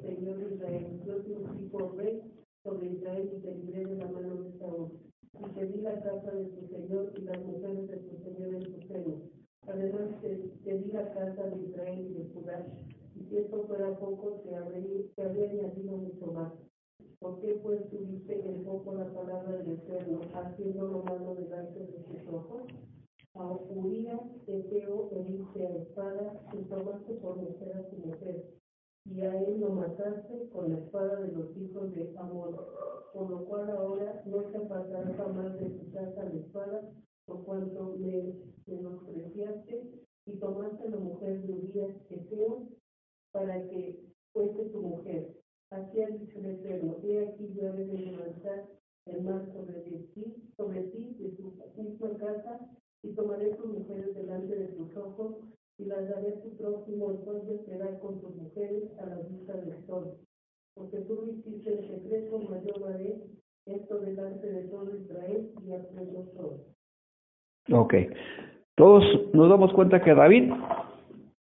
Señor 0.00 0.52
Israel, 0.52 1.02
yo 1.04 1.22
significo 1.22 1.94
rey 1.96 2.22
sobre 2.62 2.92
Israel 2.92 3.30
y 3.36 3.40
te 3.40 3.54
libré 3.54 3.84
de 3.84 3.96
la 3.96 4.08
mano 4.08 4.42
de 4.42 4.58
Saúl. 4.58 4.92
Y 5.40 5.50
te 5.54 5.66
di 5.66 5.80
la 5.80 6.00
casa 6.00 6.30
de 6.32 6.44
tu 6.46 6.66
Señor 6.68 7.12
y 7.16 7.22
las 7.22 7.44
mujeres 7.44 7.88
de 7.88 7.96
tu 7.98 8.16
Señor 8.24 8.54
en 8.54 8.72
tu 8.72 8.86
seno. 8.88 9.22
Además 9.66 10.20
te, 10.22 10.36
te 10.64 10.78
di 10.78 10.90
la 10.92 11.12
casa 11.12 11.42
de 11.48 11.62
Israel 11.68 12.06
y 12.08 12.14
de 12.14 12.30
Judá. 12.32 12.66
Y 13.14 13.24
si 13.24 13.36
esto 13.36 13.64
fuera 13.66 13.98
poco, 13.98 14.42
te 14.44 14.56
habría, 14.56 15.02
te 15.14 15.22
habría 15.22 15.50
añadido 15.50 15.96
mucho 15.96 16.32
más. 16.32 16.52
¿Por 17.20 17.40
qué 17.40 17.58
pues 17.60 17.88
tuviste 17.90 18.48
en 18.48 18.64
poco 18.64 18.94
la 18.94 19.12
palabra 19.12 19.56
del 19.56 19.72
Eterno, 19.72 20.20
haciendo 20.34 20.86
lo 20.86 21.02
malo 21.02 21.34
delante 21.34 21.80
de 21.80 22.04
sus 22.04 22.32
ojos? 22.32 22.62
A 23.34 23.50
Urias, 23.50 24.20
Eteo, 24.46 25.10
heriste 25.10 25.66
a 25.66 25.76
espada, 25.78 26.40
y 26.52 26.62
tomaste 26.68 27.14
por 27.14 27.36
mujer 27.36 27.72
a 27.76 27.90
su 27.90 27.96
mujer, 27.96 28.44
y 29.04 29.20
a 29.22 29.42
él 29.42 29.58
lo 29.58 29.70
mataste 29.70 30.48
con 30.50 30.70
la 30.70 30.78
espada 30.78 31.20
de 31.20 31.32
los 31.32 31.56
hijos 31.56 31.92
de 31.92 32.14
Amor, 32.18 32.72
por 33.12 33.30
lo 33.30 33.44
cual 33.46 33.68
ahora 33.70 34.22
no 34.24 34.44
te 34.44 34.58
apartará 34.58 35.12
jamás 35.14 35.58
de 35.58 35.70
tu 35.70 35.90
casa 35.90 36.22
la 36.22 36.38
espada, 36.38 36.88
por 37.26 37.44
cuanto 37.44 37.96
me 37.98 38.32
menospreciaste, 38.66 39.90
y 40.24 40.32
tomaste 40.36 40.88
la 40.88 40.98
mujer 40.98 41.42
de 41.42 41.52
Urias, 41.52 41.96
Eteo, 42.10 42.68
para 43.32 43.66
que 43.66 44.04
fuese 44.32 44.66
tu 44.66 44.82
mujer 44.82 45.37
Así 45.70 46.00
ha 46.00 46.08
dicho 46.08 46.38
el 46.38 46.46
Eterno, 46.46 46.96
he 47.04 47.28
aquí 47.28 47.52
yo 47.54 47.68
he 47.68 47.84
de 47.84 47.98
levantar 47.98 48.64
el 49.06 49.22
mar 49.22 49.44
sobre 49.52 49.80
ti, 50.14 50.34
sobre 50.56 50.82
ti, 50.84 51.16
de 51.18 51.28
tu 51.30 51.82
misma 51.82 52.16
casa, 52.16 52.60
y 53.02 53.12
tomaré 53.12 53.54
tus 53.54 53.66
mujeres 53.66 54.14
delante 54.14 54.56
de 54.56 54.68
tus 54.68 54.96
ojos, 54.96 55.36
y 55.78 55.84
las 55.84 56.08
daré 56.08 56.30
a 56.30 56.40
tu 56.42 56.56
próximo, 56.56 57.10
entonces 57.10 57.60
será 57.66 57.98
con 58.00 58.20
tus 58.20 58.34
mujeres 58.34 58.84
a 58.98 59.06
la 59.06 59.16
vista 59.20 59.52
del 59.54 59.86
sol. 59.86 60.16
Porque 60.74 60.98
tú 61.00 61.26
hiciste 61.30 61.74
en 61.74 61.88
secreto, 61.88 62.40
mas 62.48 62.64
yo 62.64 62.86
haré 62.86 63.22
esto 63.66 63.98
delante 63.98 64.46
de 64.46 64.62
todo 64.68 64.96
Israel 64.96 65.50
y 65.66 65.72
aprendo 65.72 66.20
todo. 66.34 66.64
Ok. 67.78 67.94
Todos 68.74 69.04
nos 69.34 69.48
damos 69.50 69.72
cuenta 69.72 70.00
que 70.02 70.14
David 70.14 70.52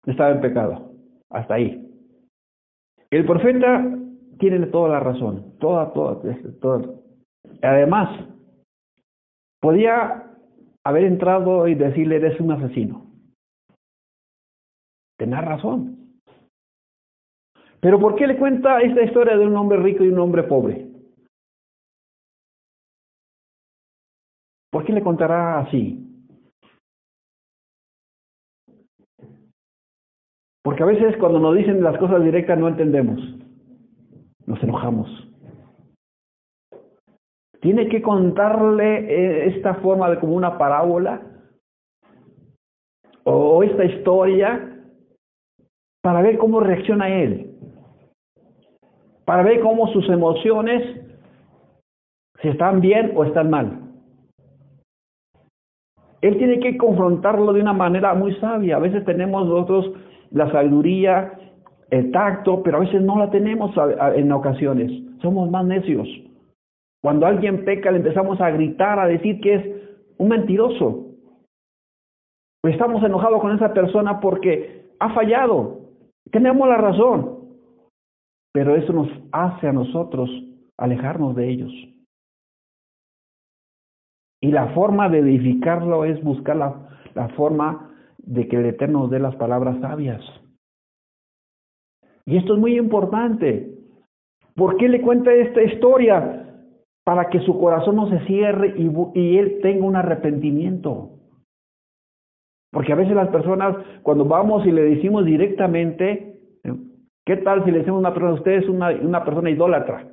estaba 0.07 0.31
en 0.31 0.41
pecado. 0.41 0.93
Hasta 1.31 1.55
ahí. 1.55 1.81
El 3.11 3.27
profeta 3.27 4.04
tiene 4.39 4.67
toda 4.67 4.89
la 4.89 5.01
razón. 5.01 5.59
Toda, 5.59 5.93
toda, 5.93 6.21
toda. 6.61 6.95
Además, 7.63 8.27
podía 9.61 10.31
haber 10.85 11.05
entrado 11.05 11.67
y 11.67 11.75
decirle, 11.75 12.17
eres 12.17 12.39
un 12.41 12.53
asesino. 12.53 13.07
Tenía 15.17 15.41
razón. 15.41 16.21
Pero 17.81 17.99
¿por 18.01 18.15
qué 18.17 18.27
le 18.27 18.39
cuenta 18.39 18.81
esta 18.81 19.03
historia 19.03 19.37
de 19.37 19.47
un 19.47 19.57
hombre 19.57 19.79
rico 19.79 20.05
y 20.05 20.09
un 20.09 20.19
hombre 20.19 20.43
pobre? 20.45 20.87
¿Por 24.71 24.85
qué 24.85 24.93
le 24.93 25.03
contará 25.03 25.61
así? 25.61 26.01
Porque 30.63 30.83
a 30.83 30.87
veces 30.87 31.17
cuando 31.19 31.39
nos 31.39 31.55
dicen 31.57 31.83
las 31.83 31.99
cosas 31.99 32.25
directas 32.25 32.59
no 32.59 32.69
entendemos. 32.69 33.21
Nos 34.55 34.63
enojamos. 34.63 35.09
Tiene 37.61 37.89
que 37.89 38.01
contarle 38.01 38.99
eh, 38.99 39.49
esta 39.57 39.75
forma 39.75 40.09
de 40.09 40.21
como 40.21 40.35
una 40.35 40.57
parábola 40.57 41.23
o 43.25 43.65
esta 43.65 43.85
historia 43.85 44.79
para 46.03 46.23
ver 46.23 46.39
cómo 46.39 46.61
reacciona 46.61 47.09
él 47.09 47.51
para 49.25 49.43
ver 49.43 49.61
cómo 49.61 49.89
sus 49.89 50.09
emociones, 50.09 51.01
si 52.41 52.49
están 52.49 52.81
bien 52.81 53.13
o 53.17 53.25
están 53.25 53.51
mal. 53.51 53.81
Él 56.21 56.39
tiene 56.39 56.61
que 56.61 56.77
confrontarlo 56.77 57.53
de 57.53 57.61
una 57.61 57.73
manera 57.73 58.15
muy 58.15 58.35
sabia. 58.37 58.77
A 58.77 58.81
veces 58.81 59.05
tenemos 59.05 59.47
nosotros 59.47 59.93
la 60.31 60.51
sabiduría, 60.51 61.33
el 61.95 62.11
tacto, 62.11 62.63
pero 62.63 62.79
a 62.79 62.81
veces 62.81 63.01
no 63.03 63.17
la 63.17 63.31
tenemos 63.31 63.71
en 64.17 64.33
ocasiones. 64.33 64.91
Somos 65.23 65.49
más 65.49 65.65
necios. 65.65 66.09
Cuando 67.01 67.27
alguien 67.27 67.65
peca 67.65 67.93
le 67.93 67.99
empezamos 67.99 68.41
a 68.41 68.51
gritar, 68.51 68.99
a 68.99 69.07
decir 69.07 69.41
que 69.41 69.55
es 69.55 69.65
un 70.19 70.29
mentiroso. 70.29 71.07
Estamos 72.65 73.03
enojados 73.05 73.41
con 73.41 73.55
esa 73.55 73.73
persona 73.73 74.21
porque 74.21 74.91
ha 74.99 75.15
fallado. 75.15 75.83
Tenemos 76.33 76.67
la 76.67 76.79
razón. 76.79 77.39
Pero 78.53 78.75
eso 78.75 78.93
nos 78.93 79.09
hace 79.31 79.69
a 79.69 79.73
nosotros 79.73 80.31
alejarnos 80.77 81.37
de 81.37 81.49
ellos. 81.49 81.73
Y 84.41 84.51
la 84.51 84.69
forma 84.75 85.09
de 85.09 85.21
edificarlo 85.21 86.05
es 86.05 86.23
buscar 86.25 86.57
la, 86.57 86.89
la 87.15 87.29
forma 87.31 87.91
de 88.19 88.49
que 88.49 88.57
el 88.57 88.67
Eterno 88.67 89.01
nos 89.01 89.11
dé 89.11 89.19
las 89.21 89.37
palabras 89.37 89.81
sabias. 89.81 90.23
Y 92.27 92.37
esto 92.37 92.55
es 92.55 92.61
muy 92.61 92.77
importante. 92.77 93.71
¿Por 94.55 94.77
qué 94.77 94.89
le 94.89 95.01
cuenta 95.01 95.33
esta 95.33 95.63
historia? 95.63 96.41
Para 97.05 97.29
que 97.29 97.41
su 97.41 97.59
corazón 97.59 97.97
no 97.97 98.09
se 98.09 98.21
cierre 98.27 98.75
y, 98.77 99.37
él 99.37 99.59
tenga 99.63 99.85
un 99.85 99.97
arrepentimiento. 99.97 101.11
Porque 102.73 102.93
a 102.93 102.97
veces 102.97 103.15
las 103.15 103.29
personas, 103.29 103.77
cuando 104.03 104.25
vamos 104.25 104.67
y 104.67 104.73
le 104.73 104.83
decimos 104.83 105.25
directamente, 105.25 106.35
¿Qué 107.27 107.39
tal 107.39 107.65
si 107.65 107.71
le 107.71 107.79
decimos 107.79 107.99
a 107.99 108.01
una 108.01 108.13
persona, 108.13 108.35
usted 108.35 108.53
es 108.53 108.69
una, 108.69 108.91
una 108.91 109.25
persona 109.25 109.51
idólatra? 109.51 110.07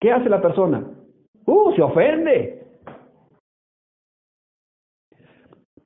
¿Qué 0.00 0.10
hace 0.10 0.28
la 0.28 0.42
persona? 0.42 0.84
¡Uh! 1.46 1.72
Se 1.76 1.82
ofende. 1.82 2.66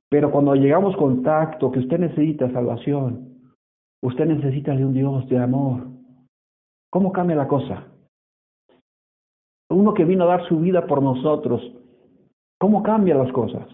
Pero 0.09 0.31
cuando 0.31 0.55
llegamos 0.55 0.95
con 0.97 1.21
tacto, 1.21 1.71
que 1.71 1.79
usted 1.79 1.99
necesita 1.99 2.51
salvación, 2.51 3.30
usted 4.03 4.25
necesita 4.25 4.75
de 4.75 4.85
un 4.85 4.93
Dios 4.93 5.27
de 5.29 5.37
amor, 5.37 5.87
¿cómo 6.89 7.11
cambia 7.11 7.35
la 7.35 7.47
cosa? 7.47 7.87
Uno 9.69 9.93
que 9.93 10.05
vino 10.05 10.25
a 10.25 10.27
dar 10.27 10.47
su 10.47 10.59
vida 10.59 10.85
por 10.85 11.01
nosotros, 11.01 11.61
¿cómo 12.59 12.83
cambia 12.83 13.15
las 13.15 13.31
cosas? 13.31 13.67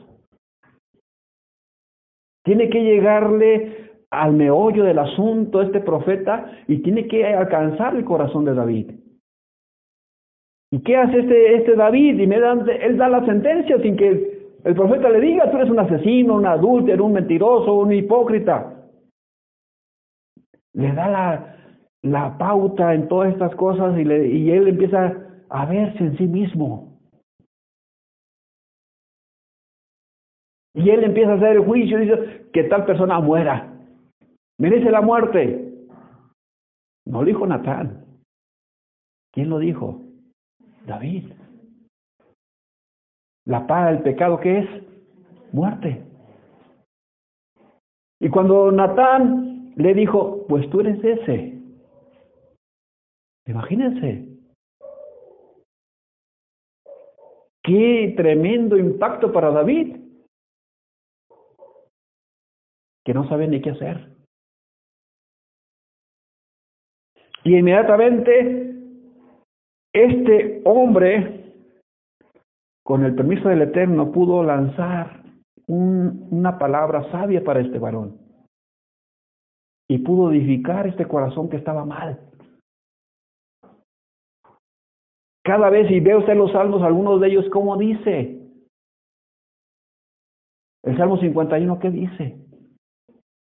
Tiene 2.43 2.69
que 2.69 2.83
llegarle 2.83 3.87
al 4.11 4.33
meollo 4.33 4.83
del 4.83 4.99
asunto 4.99 5.61
este 5.61 5.81
profeta 5.81 6.51
y 6.67 6.77
tiene 6.77 7.07
que 7.07 7.25
alcanzar 7.25 7.95
el 7.95 8.05
corazón 8.05 8.45
de 8.45 8.53
David. 8.53 8.91
¿Y 10.71 10.79
qué 10.79 10.97
hace 10.97 11.19
este, 11.19 11.55
este 11.55 11.75
David? 11.75 12.19
Y 12.19 12.27
me 12.27 12.39
dan, 12.39 12.65
él 12.69 12.97
da 12.97 13.09
la 13.09 13.25
sentencia 13.25 13.81
sin 13.81 13.95
que 13.95 14.37
el 14.63 14.75
profeta 14.75 15.09
le 15.09 15.21
diga, 15.21 15.49
tú 15.49 15.57
eres 15.57 15.69
un 15.69 15.79
asesino, 15.79 16.35
un 16.35 16.45
adúltero, 16.45 17.05
un 17.05 17.13
mentiroso, 17.13 17.73
un 17.73 17.93
hipócrita. 17.93 18.76
Le 20.77 20.93
da 20.93 21.09
la, 21.09 21.57
la 22.03 22.37
pauta 22.37 22.93
en 22.93 23.07
todas 23.07 23.33
estas 23.33 23.53
cosas 23.55 23.97
y, 23.97 24.03
le, 24.03 24.27
y 24.27 24.51
él 24.51 24.67
empieza 24.67 25.11
a 25.49 25.65
verse 25.65 25.97
en 26.03 26.17
sí 26.17 26.27
mismo. 26.27 26.99
Y 30.75 30.91
él 30.91 31.03
empieza 31.03 31.31
a 31.31 31.35
hacer 31.35 31.57
el 31.57 31.65
juicio 31.65 31.99
y 31.99 32.05
dice 32.05 32.49
que 32.53 32.65
tal 32.65 32.85
persona 32.85 33.19
muera 33.19 33.73
merece 34.59 34.91
la 34.91 35.01
muerte. 35.01 35.87
No 37.05 37.21
lo 37.21 37.25
dijo 37.25 37.47
Natán. 37.47 38.05
¿Quién 39.33 39.49
lo 39.49 39.57
dijo? 39.59 40.01
David. 40.85 41.31
La 43.45 43.65
paga 43.65 43.91
del 43.91 44.03
pecado 44.03 44.39
que 44.39 44.59
es 44.59 44.69
muerte. 45.51 46.03
Y 48.19 48.29
cuando 48.29 48.71
Natán 48.71 49.46
le 49.77 49.93
dijo, 49.93 50.45
pues 50.47 50.67
tú 50.71 50.81
eres 50.81 51.03
ese. 51.03 51.53
Imagínense. 53.45 54.27
Qué 57.63 58.13
tremendo 58.17 58.75
impacto 58.75 59.31
para 59.31 59.51
David. 59.51 59.97
Que 63.05 63.13
no 63.13 63.27
sabe 63.29 63.47
ni 63.47 63.61
qué 63.61 63.69
hacer. 63.69 64.15
Y 67.43 67.55
inmediatamente 67.55 68.73
este 69.93 70.61
hombre, 70.65 71.53
con 72.83 73.05
el 73.05 73.15
permiso 73.15 73.47
del 73.49 73.61
Eterno, 73.61 74.11
pudo 74.11 74.43
lanzar 74.43 75.23
una 75.67 76.57
palabra 76.57 77.09
sabia 77.11 77.43
para 77.43 77.61
este 77.61 77.77
varón. 77.77 78.26
Y 79.89 79.99
pudo 79.99 80.31
edificar 80.31 80.87
este 80.87 81.05
corazón 81.05 81.49
que 81.49 81.57
estaba 81.57 81.85
mal. 81.85 82.19
Cada 85.43 85.69
vez, 85.69 85.89
y 85.89 86.01
ve 86.01 86.15
usted 86.15 86.35
los 86.35 86.51
salmos, 86.51 86.83
algunos 86.83 87.21
de 87.21 87.27
ellos, 87.29 87.45
¿cómo 87.51 87.77
dice? 87.77 88.37
El 90.83 90.97
Salmo 90.97 91.17
51, 91.17 91.79
¿qué 91.79 91.89
dice? 91.89 92.37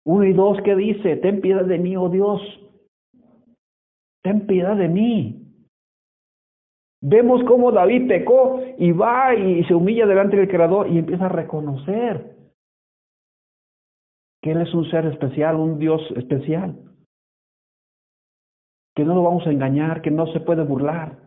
Uno 0.05 0.25
y 0.25 0.33
dos, 0.33 0.59
¿qué 0.65 0.77
dice? 0.77 1.17
Ten 1.17 1.41
piedad 1.41 1.65
de 1.65 1.79
mí, 1.79 1.97
oh 1.97 2.09
Dios, 2.09 2.41
ten 4.23 4.47
piedad 4.47 4.77
de 4.77 4.89
mí. 4.89 5.37
Vemos 7.03 7.43
cómo 7.45 7.73
David 7.73 8.09
pecó 8.09 8.63
y 8.79 8.93
va 8.93 9.35
y 9.35 9.65
se 9.65 9.75
humilla 9.75 10.07
delante 10.07 10.37
del 10.37 10.49
Creador 10.49 10.89
y 10.89 10.99
empieza 10.99 11.27
a 11.27 11.31
reconocer 11.31 12.37
que 14.43 14.53
Él 14.53 14.61
es 14.61 14.73
un 14.75 14.89
ser 14.91 15.07
especial, 15.07 15.57
un 15.57 15.79
Dios 15.79 16.03
especial, 16.17 16.77
que 18.95 19.05
no 19.05 19.15
lo 19.15 19.23
vamos 19.23 19.47
a 19.47 19.51
engañar, 19.51 20.03
que 20.03 20.11
no 20.11 20.27
se 20.29 20.41
puede 20.41 20.63
burlar. 20.63 21.19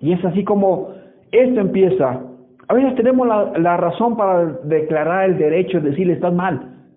Y 0.00 0.12
es 0.12 0.24
así 0.24 0.44
como 0.44 0.94
esto 1.30 1.60
empieza. 1.60 2.22
A 2.68 2.74
veces 2.74 2.94
tenemos 2.96 3.26
la, 3.26 3.76
razón 3.76 4.16
para 4.16 4.44
declarar 4.64 5.30
el 5.30 5.38
derecho, 5.38 5.80
decirle 5.80 6.14
estás 6.14 6.32
mal, 6.32 6.90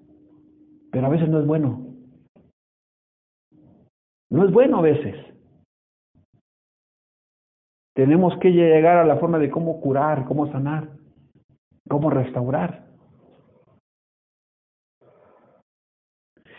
pero 0.92 1.08
a 1.08 1.10
veces 1.10 1.30
no 1.30 1.40
es 1.40 1.46
bueno. 1.46 1.86
No 4.30 4.46
es 4.46 4.52
bueno 4.52 4.78
a 4.78 4.82
veces. 4.82 5.16
Tenemos 7.94 8.38
que 8.40 8.52
llegar 8.52 8.98
a 8.98 9.06
la 9.06 9.18
forma 9.18 9.40
de 9.40 9.50
cómo 9.50 9.80
curar, 9.80 10.26
cómo 10.26 10.52
sanar, 10.52 10.90
cómo 11.88 12.10
restaurar. 12.10 12.85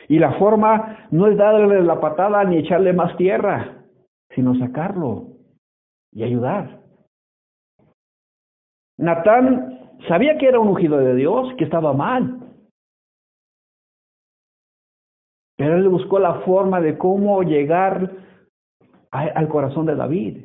Y 0.08 0.18
la 0.18 0.34
forma 0.38 1.08
no 1.10 1.26
es 1.26 1.36
darle 1.36 1.82
la 1.82 2.00
patada 2.00 2.44
ni 2.44 2.58
echarle 2.58 2.92
más 2.92 3.16
tierra, 3.16 3.84
sino 4.34 4.54
sacarlo 4.58 5.28
y 6.12 6.22
ayudar. 6.22 6.80
Natán 8.98 9.80
sabía 10.08 10.38
que 10.38 10.46
era 10.46 10.60
un 10.60 10.68
ungido 10.68 10.98
de 10.98 11.14
Dios, 11.14 11.52
que 11.58 11.64
estaba 11.64 11.92
mal, 11.92 12.46
Pero 15.56 15.76
él 15.76 15.88
buscó 15.88 16.18
la 16.18 16.40
forma 16.40 16.80
de 16.80 16.98
cómo 16.98 17.42
llegar 17.42 18.12
al 19.10 19.48
corazón 19.48 19.86
de 19.86 19.96
David. 19.96 20.44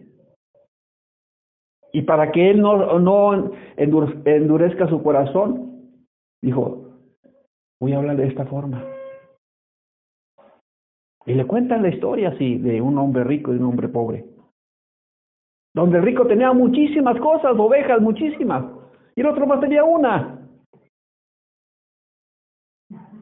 Y 1.94 2.04
para 2.04 2.32
que 2.32 2.50
él 2.50 2.62
no, 2.62 3.00
no 3.00 3.52
endurezca 3.76 4.88
su 4.88 5.04
corazón, 5.04 5.98
dijo, 6.42 6.96
voy 7.82 7.92
a 7.92 7.98
hablar 7.98 8.16
de 8.16 8.28
esta 8.28 8.46
forma. 8.46 8.82
Y 11.26 11.34
le 11.34 11.46
cuentan 11.46 11.84
la 11.84 11.90
historia 11.90 12.30
así 12.30 12.58
de 12.58 12.82
un 12.82 12.98
hombre 12.98 13.24
rico 13.24 13.54
y 13.54 13.58
un 13.58 13.66
hombre 13.66 13.88
pobre. 13.90 14.26
Donde 15.74 16.00
el 16.00 16.04
rico 16.04 16.26
tenía 16.26 16.52
muchísimas 16.52 17.20
cosas, 17.20 17.54
ovejas, 17.58 18.02
muchísimas. 18.02 18.66
Y 19.16 19.22
el 19.22 19.28
otro 19.28 19.46
más 19.46 19.60
tenía 19.60 19.84
una. 19.84 20.40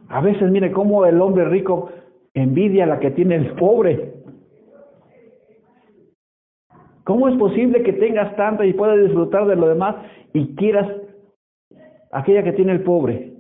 A 0.08 0.22
veces 0.22 0.50
mire 0.50 0.72
cómo 0.72 1.06
el 1.06 1.22
hombre 1.22 1.46
rico 1.46 1.92
envidia 2.34 2.86
la 2.86 3.00
que 3.00 3.12
tiene 3.12 3.36
el 3.36 3.54
pobre. 3.56 4.14
¿Cómo 7.04 7.28
es 7.28 7.38
posible 7.38 7.84
que 7.84 7.94
tengas 7.94 8.36
tanta 8.36 8.66
y 8.66 8.74
puedas 8.74 9.00
disfrutar 9.00 9.46
de 9.48 9.56
lo 9.56 9.68
demás 9.68 9.96
y 10.34 10.56
quieras 10.56 10.88
aquella 12.12 12.44
que 12.44 12.54
tiene 12.54 12.72
el 12.72 12.84
pobre? 12.84 13.34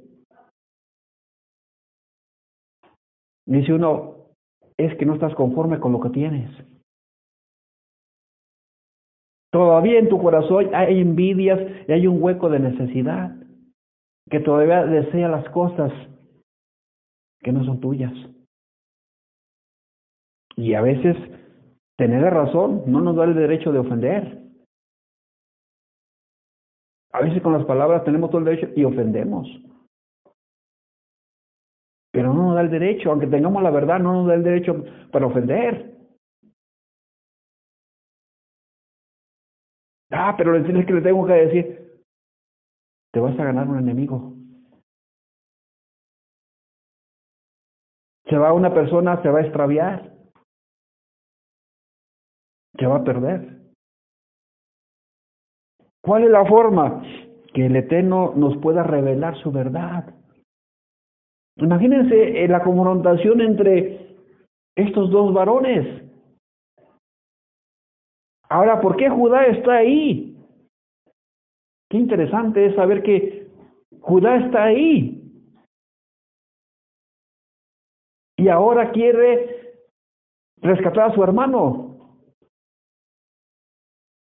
Dice 3.45 3.73
uno, 3.73 4.18
es 4.79 4.97
que 4.97 5.05
no 5.05 5.13
estás 5.13 5.35
conforme 5.35 5.79
con 5.79 5.91
lo 5.91 5.99
que 5.99 6.09
tienes. 6.09 6.49
Todavía 9.51 9.99
en 9.99 10.07
tu 10.07 10.21
corazón 10.21 10.73
hay 10.73 11.01
envidias 11.01 11.59
y 11.87 11.91
hay 11.91 12.07
un 12.07 12.21
hueco 12.23 12.49
de 12.49 12.59
necesidad, 12.59 13.35
que 14.29 14.39
todavía 14.39 14.85
desea 14.85 15.27
las 15.27 15.47
cosas 15.49 15.91
que 17.41 17.51
no 17.51 17.65
son 17.65 17.81
tuyas. 17.81 18.13
Y 20.55 20.73
a 20.75 20.81
veces 20.81 21.17
tener 21.97 22.21
razón 22.21 22.83
no 22.85 23.01
nos 23.01 23.17
da 23.17 23.25
el 23.25 23.35
derecho 23.35 23.73
de 23.73 23.79
ofender. 23.79 24.43
A 27.11 27.21
veces 27.21 27.41
con 27.41 27.51
las 27.51 27.65
palabras 27.65 28.05
tenemos 28.05 28.29
todo 28.29 28.39
el 28.39 28.45
derecho 28.45 28.69
y 28.77 28.85
ofendemos. 28.85 29.47
Pero 32.11 32.33
no 32.33 32.43
nos 32.47 32.55
da 32.55 32.61
el 32.61 32.71
derecho, 32.71 33.11
aunque 33.11 33.27
tengamos 33.27 33.61
la 33.61 33.71
verdad, 33.71 33.99
no 33.99 34.13
nos 34.13 34.27
da 34.27 34.33
el 34.35 34.43
derecho 34.43 34.83
para 35.11 35.27
ofender. 35.27 35.95
Ah, 40.11 40.33
pero 40.37 40.53
le 40.53 40.63
tienes 40.63 40.87
que 40.87 40.93
le 40.93 41.01
tengo 41.01 41.25
que 41.25 41.33
decir, 41.33 42.01
te 43.11 43.19
vas 43.19 43.39
a 43.39 43.43
ganar 43.43 43.67
un 43.67 43.77
enemigo. 43.77 44.33
Se 48.25 48.37
va 48.37 48.53
una 48.53 48.73
persona, 48.73 49.21
se 49.21 49.29
va 49.29 49.39
a 49.39 49.43
extraviar. 49.43 50.13
Se 52.77 52.85
va 52.85 52.97
a 52.97 53.03
perder. 53.03 53.59
¿Cuál 56.01 56.23
es 56.23 56.29
la 56.29 56.45
forma? 56.45 57.03
Que 57.53 57.65
el 57.65 57.75
Eterno 57.75 58.33
nos 58.35 58.57
pueda 58.57 58.83
revelar 58.83 59.35
su 59.41 59.51
verdad. 59.51 60.18
Imagínense 61.57 62.43
eh, 62.43 62.47
la 62.47 62.63
confrontación 62.63 63.41
entre 63.41 64.15
estos 64.75 65.09
dos 65.12 65.33
varones. 65.33 66.03
Ahora, 68.49 68.81
¿por 68.81 68.95
qué 68.97 69.09
Judá 69.09 69.45
está 69.45 69.77
ahí? 69.77 70.35
Qué 71.89 71.97
interesante 71.97 72.65
es 72.65 72.75
saber 72.75 73.03
que 73.03 73.47
Judá 74.01 74.38
está 74.38 74.63
ahí. 74.63 75.15
Y 78.38 78.47
ahora 78.47 78.91
quiere 78.91 79.75
rescatar 80.62 81.12
a 81.12 81.13
su 81.13 81.23
hermano. 81.23 81.89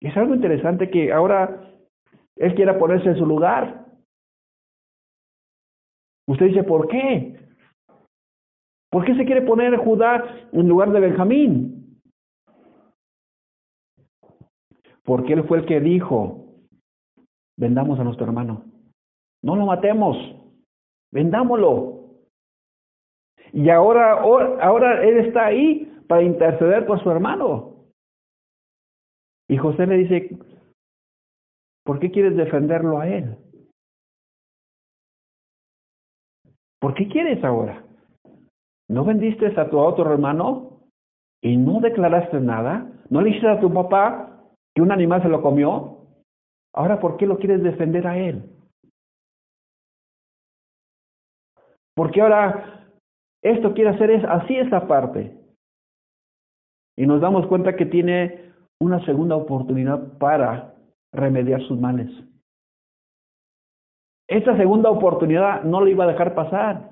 Es 0.01 0.17
algo 0.17 0.35
interesante 0.35 0.91
que 0.91 1.13
ahora 1.13 1.71
él 2.37 2.55
quiera 2.55 2.79
ponerse 2.79 3.11
en 3.11 3.17
su 3.17 3.27
lugar. 3.27 3.80
Usted 6.31 6.47
dice, 6.47 6.63
¿por 6.63 6.87
qué? 6.87 7.41
¿Por 8.89 9.05
qué 9.05 9.17
se 9.17 9.25
quiere 9.25 9.43
poner 9.43 9.77
Judá 9.79 10.49
en 10.53 10.69
lugar 10.69 10.93
de 10.93 11.01
Benjamín? 11.01 12.01
Porque 15.03 15.33
él 15.33 15.43
fue 15.49 15.59
el 15.59 15.67
que 15.67 15.81
dijo, 15.81 16.55
vendamos 17.59 17.99
a 17.99 18.05
nuestro 18.05 18.27
hermano. 18.27 18.63
No 19.43 19.57
lo 19.57 19.67
matemos, 19.67 20.17
vendámoslo. 21.11 22.21
Y 23.53 23.69
ahora, 23.69 24.21
ahora 24.21 25.03
él 25.03 25.27
está 25.27 25.47
ahí 25.47 25.93
para 26.07 26.23
interceder 26.23 26.87
por 26.87 27.03
su 27.03 27.11
hermano. 27.11 27.87
Y 29.49 29.57
José 29.57 29.85
le 29.85 29.97
dice, 29.97 30.39
¿por 31.85 31.99
qué 31.99 32.13
quieres 32.13 32.37
defenderlo 32.37 33.01
a 33.01 33.09
él? 33.09 33.37
¿Por 36.81 36.95
qué 36.95 37.09
quieres 37.09 37.45
ahora? 37.45 37.85
¿No 38.89 39.05
vendiste 39.05 39.47
a 39.47 39.71
tu 39.71 39.79
otro 39.79 40.11
hermano 40.13 40.81
y 41.43 41.57
no 41.57 41.81
declaraste 41.81 42.41
nada? 42.41 42.91
¿No 43.11 43.21
le 43.21 43.29
dijiste 43.29 43.49
a 43.49 43.61
tu 43.61 43.73
papá 43.73 44.43
que 44.75 44.83
un 44.83 44.91
animal 44.91 45.23
se 45.23 45.29
lo 45.29 45.43
comió? 45.43 45.99
Ahora, 46.75 46.99
¿por 46.99 47.17
qué 47.17 47.27
lo 47.27 47.39
quieres 47.39 47.63
defender 47.63 48.07
a 48.07 48.19
él? 48.19 48.43
Porque 51.95 52.21
ahora 52.23 52.89
esto 53.43 53.75
quiere 53.75 53.91
hacer 53.91 54.11
es 54.11 54.25
así 54.25 54.57
esa 54.57 54.87
parte. 54.87 55.37
Y 56.97 57.07
nos 57.07 57.21
damos 57.21 57.47
cuenta 57.47 57.77
que 57.77 57.87
tiene 57.87 58.53
una 58.81 59.05
segunda 59.05 59.37
oportunidad 59.37 60.19
para 60.19 60.75
remediar 61.13 61.61
sus 61.63 61.79
males. 61.79 62.11
Esa 64.31 64.57
segunda 64.57 64.91
oportunidad 64.91 65.65
no 65.65 65.85
le 65.85 65.91
iba 65.91 66.05
a 66.05 66.07
dejar 66.07 66.37
pasar, 66.37 66.91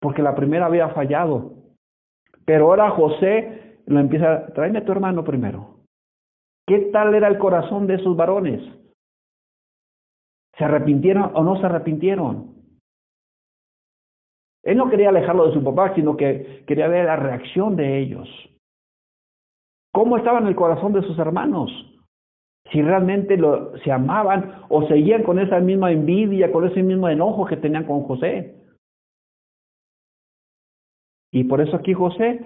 porque 0.00 0.22
la 0.22 0.34
primera 0.34 0.66
había 0.66 0.88
fallado. 0.88 1.52
Pero 2.44 2.66
ahora 2.66 2.90
José 2.90 3.78
lo 3.86 4.00
empieza, 4.00 4.46
tráeme 4.54 4.80
a 4.80 4.84
tu 4.84 4.90
hermano 4.90 5.22
primero. 5.22 5.76
¿Qué 6.66 6.90
tal 6.92 7.14
era 7.14 7.28
el 7.28 7.38
corazón 7.38 7.86
de 7.86 7.94
esos 7.94 8.16
varones? 8.16 8.60
¿Se 10.58 10.64
arrepintieron 10.64 11.30
o 11.34 11.44
no 11.44 11.60
se 11.60 11.66
arrepintieron? 11.66 12.56
Él 14.64 14.76
no 14.78 14.90
quería 14.90 15.10
alejarlo 15.10 15.46
de 15.46 15.54
su 15.54 15.62
papá, 15.62 15.94
sino 15.94 16.16
que 16.16 16.64
quería 16.66 16.88
ver 16.88 17.06
la 17.06 17.14
reacción 17.14 17.76
de 17.76 17.98
ellos. 18.00 18.28
¿Cómo 19.92 20.16
estaba 20.16 20.40
en 20.40 20.48
el 20.48 20.56
corazón 20.56 20.92
de 20.92 21.02
sus 21.02 21.16
hermanos? 21.20 21.70
Si 22.70 22.82
realmente 22.82 23.36
lo, 23.36 23.76
se 23.78 23.90
amaban 23.90 24.62
o 24.68 24.86
seguían 24.88 25.22
con 25.22 25.38
esa 25.38 25.60
misma 25.60 25.90
envidia, 25.90 26.52
con 26.52 26.66
ese 26.66 26.82
mismo 26.82 27.08
enojo 27.08 27.46
que 27.46 27.56
tenían 27.56 27.84
con 27.84 28.02
José. 28.02 28.54
Y 31.32 31.44
por 31.44 31.60
eso 31.60 31.76
aquí 31.76 31.94
José 31.94 32.40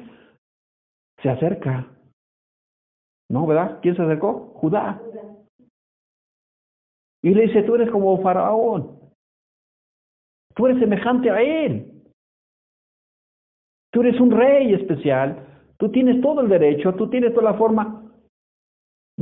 se 1.22 1.28
acerca. 1.28 1.88
¿No, 3.28 3.46
verdad? 3.46 3.78
¿Quién 3.80 3.96
se 3.96 4.02
acercó? 4.02 4.52
Judá. 4.56 5.00
Y 7.22 7.34
le 7.34 7.42
dice, 7.42 7.62
tú 7.62 7.76
eres 7.76 7.90
como 7.90 8.20
faraón. 8.20 8.98
Tú 10.54 10.66
eres 10.66 10.80
semejante 10.80 11.30
a 11.30 11.40
él. 11.40 12.02
Tú 13.92 14.02
eres 14.02 14.20
un 14.20 14.30
rey 14.30 14.74
especial. 14.74 15.46
Tú 15.78 15.90
tienes 15.90 16.20
todo 16.20 16.40
el 16.42 16.48
derecho, 16.48 16.94
tú 16.94 17.08
tienes 17.08 17.32
toda 17.32 17.52
la 17.52 17.58
forma. 17.58 18.01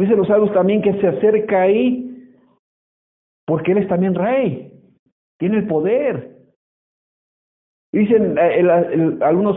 Dicen 0.01 0.17
los 0.17 0.29
salvos 0.29 0.51
también 0.55 0.81
que 0.81 0.99
se 0.99 1.07
acerca 1.07 1.61
ahí 1.61 2.07
porque 3.47 3.73
él 3.73 3.79
es 3.79 3.89
también 3.89 4.15
rey, 4.15 4.73
tiene 5.39 5.59
el 5.59 5.67
poder. 5.67 6.39
Dicen 7.93 8.39
eh, 8.39 9.19
algunos 9.21 9.57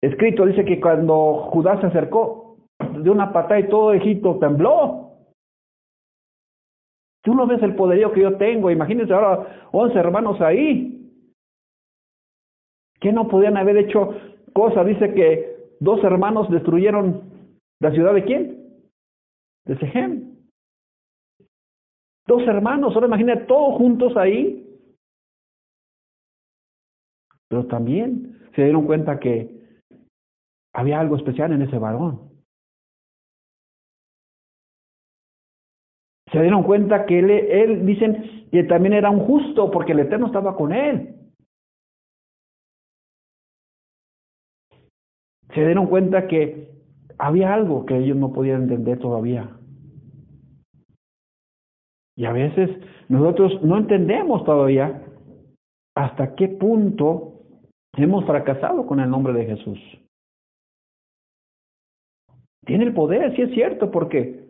escritos, 0.00 0.48
dice 0.48 0.64
que 0.64 0.80
cuando 0.80 1.48
Judá 1.52 1.80
se 1.80 1.86
acercó 1.86 2.56
de 2.92 3.08
una 3.08 3.32
patada 3.32 3.60
y 3.60 3.68
todo 3.68 3.92
Egipto 3.92 4.38
tembló. 4.40 5.12
Tú 7.22 7.34
no 7.34 7.46
ves 7.46 7.62
el 7.62 7.76
poderío 7.76 8.12
que 8.12 8.22
yo 8.22 8.36
tengo, 8.36 8.68
imagínense 8.68 9.12
ahora 9.12 9.68
once 9.70 9.96
hermanos 9.96 10.40
ahí. 10.40 11.08
Que 12.98 13.12
no 13.12 13.28
podían 13.28 13.56
haber 13.58 13.76
hecho 13.76 14.12
cosas, 14.54 14.86
dice 14.86 15.14
que 15.14 15.76
dos 15.78 16.02
hermanos 16.02 16.50
destruyeron 16.50 17.30
la 17.78 17.92
ciudad 17.92 18.14
de 18.14 18.24
quién? 18.24 18.59
De 19.64 19.78
Sejem. 19.78 20.30
Dos 22.26 22.42
hermanos, 22.46 22.94
ahora 22.94 23.08
imagina 23.08 23.46
todos 23.46 23.76
juntos 23.76 24.16
ahí. 24.16 24.66
Pero 27.48 27.66
también 27.66 28.48
se 28.54 28.62
dieron 28.62 28.86
cuenta 28.86 29.18
que 29.18 29.60
había 30.72 31.00
algo 31.00 31.16
especial 31.16 31.52
en 31.52 31.62
ese 31.62 31.78
varón. 31.78 32.30
Se 36.30 36.40
dieron 36.40 36.62
cuenta 36.62 37.06
que 37.06 37.18
él, 37.18 37.30
él 37.30 37.86
dicen 37.86 38.48
que 38.52 38.62
también 38.64 38.92
era 38.92 39.10
un 39.10 39.26
justo 39.26 39.70
porque 39.70 39.92
el 39.92 40.00
Eterno 40.00 40.26
estaba 40.26 40.56
con 40.56 40.72
él. 40.72 41.16
Se 45.52 45.64
dieron 45.64 45.88
cuenta 45.88 46.28
que 46.28 46.68
había 47.20 47.52
algo 47.52 47.84
que 47.84 47.96
ellos 47.96 48.16
no 48.16 48.32
podían 48.32 48.62
entender 48.62 48.98
todavía. 48.98 49.56
Y 52.16 52.24
a 52.24 52.32
veces 52.32 52.70
nosotros 53.08 53.62
no 53.62 53.78
entendemos 53.78 54.44
todavía 54.44 55.02
hasta 55.94 56.34
qué 56.34 56.48
punto 56.48 57.42
hemos 57.96 58.24
fracasado 58.24 58.86
con 58.86 59.00
el 59.00 59.10
nombre 59.10 59.32
de 59.32 59.46
Jesús. 59.46 59.78
Tiene 62.64 62.84
el 62.84 62.94
poder, 62.94 63.34
sí 63.36 63.42
es 63.42 63.50
cierto, 63.50 63.90
porque 63.90 64.48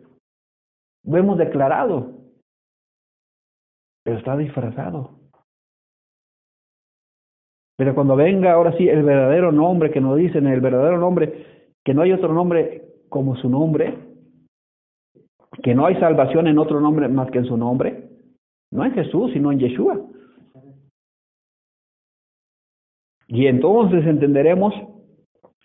lo 1.03 1.17
hemos 1.17 1.37
declarado, 1.37 2.19
pero 4.03 4.17
está 4.17 4.37
disfrazado. 4.37 5.19
Pero 7.77 7.95
cuando 7.95 8.15
venga 8.15 8.51
ahora 8.51 8.77
sí 8.77 8.87
el 8.87 9.03
verdadero 9.03 9.51
nombre 9.51 9.91
que 9.91 10.01
nos 10.01 10.17
dicen, 10.17 10.45
el 10.45 10.61
verdadero 10.61 10.99
nombre, 10.99 11.60
que 11.83 11.93
no 11.93 12.01
hay 12.01 12.11
otro 12.13 12.33
nombre 12.33 12.83
como 13.09 13.35
su 13.35 13.49
nombre, 13.49 13.97
que 15.63 15.75
no 15.75 15.85
hay 15.85 15.95
salvación 15.99 16.47
en 16.47 16.57
otro 16.57 16.79
nombre 16.79 17.07
más 17.07 17.29
que 17.31 17.39
en 17.39 17.45
su 17.45 17.57
nombre, 17.57 18.09
no 18.71 18.85
en 18.85 18.93
Jesús, 18.93 19.31
sino 19.33 19.51
en 19.51 19.59
Yeshua. 19.59 19.99
Y 23.27 23.47
entonces 23.47 24.05
entenderemos 24.05 24.73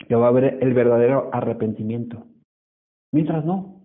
que 0.09 0.15
va 0.15 0.27
a 0.27 0.29
haber 0.29 0.63
el 0.63 0.73
verdadero 0.73 1.31
arrepentimiento. 1.33 2.25
Mientras 3.13 3.45
no. 3.45 3.83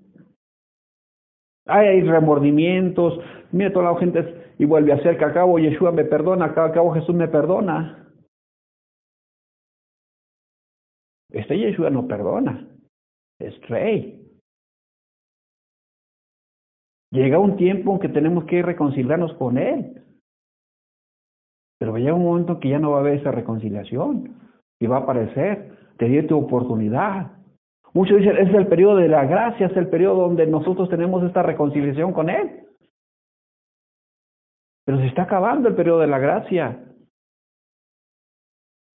Hay 1.66 2.02
remordimientos, 2.02 3.20
mira 3.52 3.72
toda 3.72 3.94
la 3.94 4.00
gente 4.00 4.54
y 4.58 4.66
vuelve 4.66 4.92
a 4.92 4.96
hacer 4.96 5.18
que 5.18 5.26
acabo 5.26 5.58
Yeshua 5.58 5.92
me 5.92 6.04
perdona, 6.04 6.54
que 6.54 6.60
acabo 6.60 6.94
Jesús 6.94 7.16
me 7.16 7.28
perdona. 7.28 8.11
Este 11.52 11.66
Yeshua 11.66 11.90
no 11.90 12.08
perdona, 12.08 12.66
es 13.38 13.60
rey. 13.68 14.26
Llega 17.12 17.40
un 17.40 17.58
tiempo 17.58 17.92
en 17.92 18.00
que 18.00 18.08
tenemos 18.08 18.46
que 18.46 18.62
reconciliarnos 18.62 19.34
con 19.34 19.58
Él. 19.58 20.02
Pero 21.78 21.98
llega 21.98 22.14
un 22.14 22.24
momento 22.24 22.58
que 22.62 22.70
ya 22.70 22.80
no 22.80 22.92
va 22.92 22.98
a 22.98 23.00
haber 23.02 23.20
esa 23.20 23.32
reconciliación 23.32 24.34
y 24.80 24.88
va 24.88 24.98
a 24.98 25.00
aparecer, 25.02 25.78
te 25.98 26.06
dio 26.06 26.26
tu 26.26 26.38
oportunidad. 26.38 27.34
Muchos 27.94 28.20
dicen, 28.20 28.38
es 28.38 28.54
el 28.54 28.68
periodo 28.68 28.96
de 28.96 29.10
la 29.10 29.26
gracia, 29.26 29.68
es 29.68 29.76
el 29.76 29.90
periodo 29.90 30.22
donde 30.22 30.48
nosotros 30.48 30.90
tenemos 30.90 31.22
esta 31.22 31.44
reconciliación 31.44 32.14
con 32.14 32.30
Él. 32.30 32.66
Pero 34.86 35.00
se 35.00 35.08
está 35.08 35.24
acabando 35.24 35.68
el 35.68 35.76
periodo 35.76 36.00
de 36.00 36.08
la 36.08 36.20
gracia. 36.20 36.91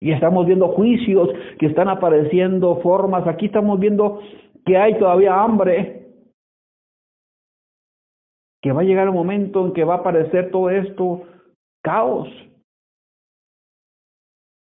Y 0.00 0.12
estamos 0.12 0.46
viendo 0.46 0.68
juicios 0.68 1.30
que 1.58 1.66
están 1.66 1.88
apareciendo, 1.88 2.80
formas. 2.80 3.26
Aquí 3.26 3.46
estamos 3.46 3.80
viendo 3.80 4.20
que 4.64 4.76
hay 4.76 4.98
todavía 4.98 5.40
hambre. 5.40 6.06
Que 8.60 8.72
va 8.72 8.82
a 8.82 8.84
llegar 8.84 9.08
un 9.08 9.14
momento 9.14 9.66
en 9.66 9.72
que 9.72 9.84
va 9.84 9.94
a 9.94 9.98
aparecer 9.98 10.50
todo 10.50 10.70
esto 10.70 11.22
caos. 11.82 12.28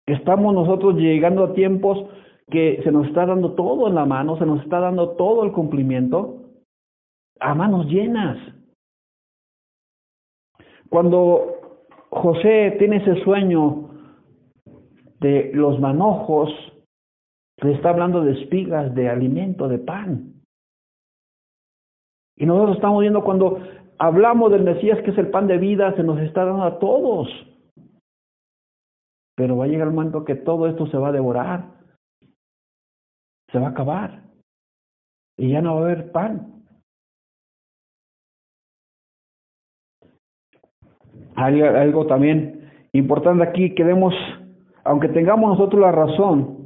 Estamos 0.06 0.54
nosotros 0.54 0.96
llegando 0.96 1.44
a 1.44 1.54
tiempos 1.54 2.06
que 2.50 2.80
se 2.84 2.92
nos 2.92 3.06
está 3.06 3.24
dando 3.24 3.52
todo 3.54 3.88
en 3.88 3.94
la 3.94 4.04
mano, 4.04 4.36
se 4.36 4.44
nos 4.44 4.62
está 4.62 4.80
dando 4.80 5.12
todo 5.16 5.44
el 5.44 5.52
cumplimiento 5.52 6.42
a 7.40 7.54
manos 7.54 7.86
llenas. 7.86 8.36
Cuando 10.90 11.86
José 12.10 12.76
tiene 12.78 12.98
ese 12.98 13.24
sueño 13.24 13.93
de 15.24 15.52
los 15.54 15.80
manojos, 15.80 16.50
se 17.58 17.72
está 17.72 17.88
hablando 17.88 18.22
de 18.22 18.32
espigas, 18.42 18.94
de 18.94 19.08
alimento, 19.08 19.68
de 19.68 19.78
pan. 19.78 20.34
Y 22.36 22.44
nosotros 22.44 22.76
estamos 22.76 23.00
viendo 23.00 23.24
cuando 23.24 23.58
hablamos 23.98 24.52
del 24.52 24.64
Mesías, 24.64 25.00
que 25.02 25.12
es 25.12 25.18
el 25.18 25.30
pan 25.30 25.46
de 25.46 25.56
vida, 25.56 25.96
se 25.96 26.02
nos 26.02 26.20
está 26.20 26.44
dando 26.44 26.64
a 26.64 26.78
todos. 26.78 27.28
Pero 29.34 29.56
va 29.56 29.64
a 29.64 29.68
llegar 29.68 29.88
el 29.88 29.94
momento 29.94 30.26
que 30.26 30.34
todo 30.34 30.66
esto 30.66 30.86
se 30.88 30.98
va 30.98 31.08
a 31.08 31.12
devorar, 31.12 31.70
se 33.50 33.58
va 33.58 33.68
a 33.68 33.70
acabar 33.70 34.24
y 35.38 35.52
ya 35.52 35.62
no 35.62 35.76
va 35.76 35.80
a 35.80 35.84
haber 35.84 36.12
pan. 36.12 36.62
Hay 41.34 41.62
algo 41.62 42.06
también 42.06 42.70
importante 42.92 43.42
aquí 43.42 43.74
que 43.74 43.84
vemos 43.84 44.14
aunque 44.84 45.08
tengamos 45.08 45.58
nosotros 45.58 45.80
la 45.80 45.92
razón, 45.92 46.64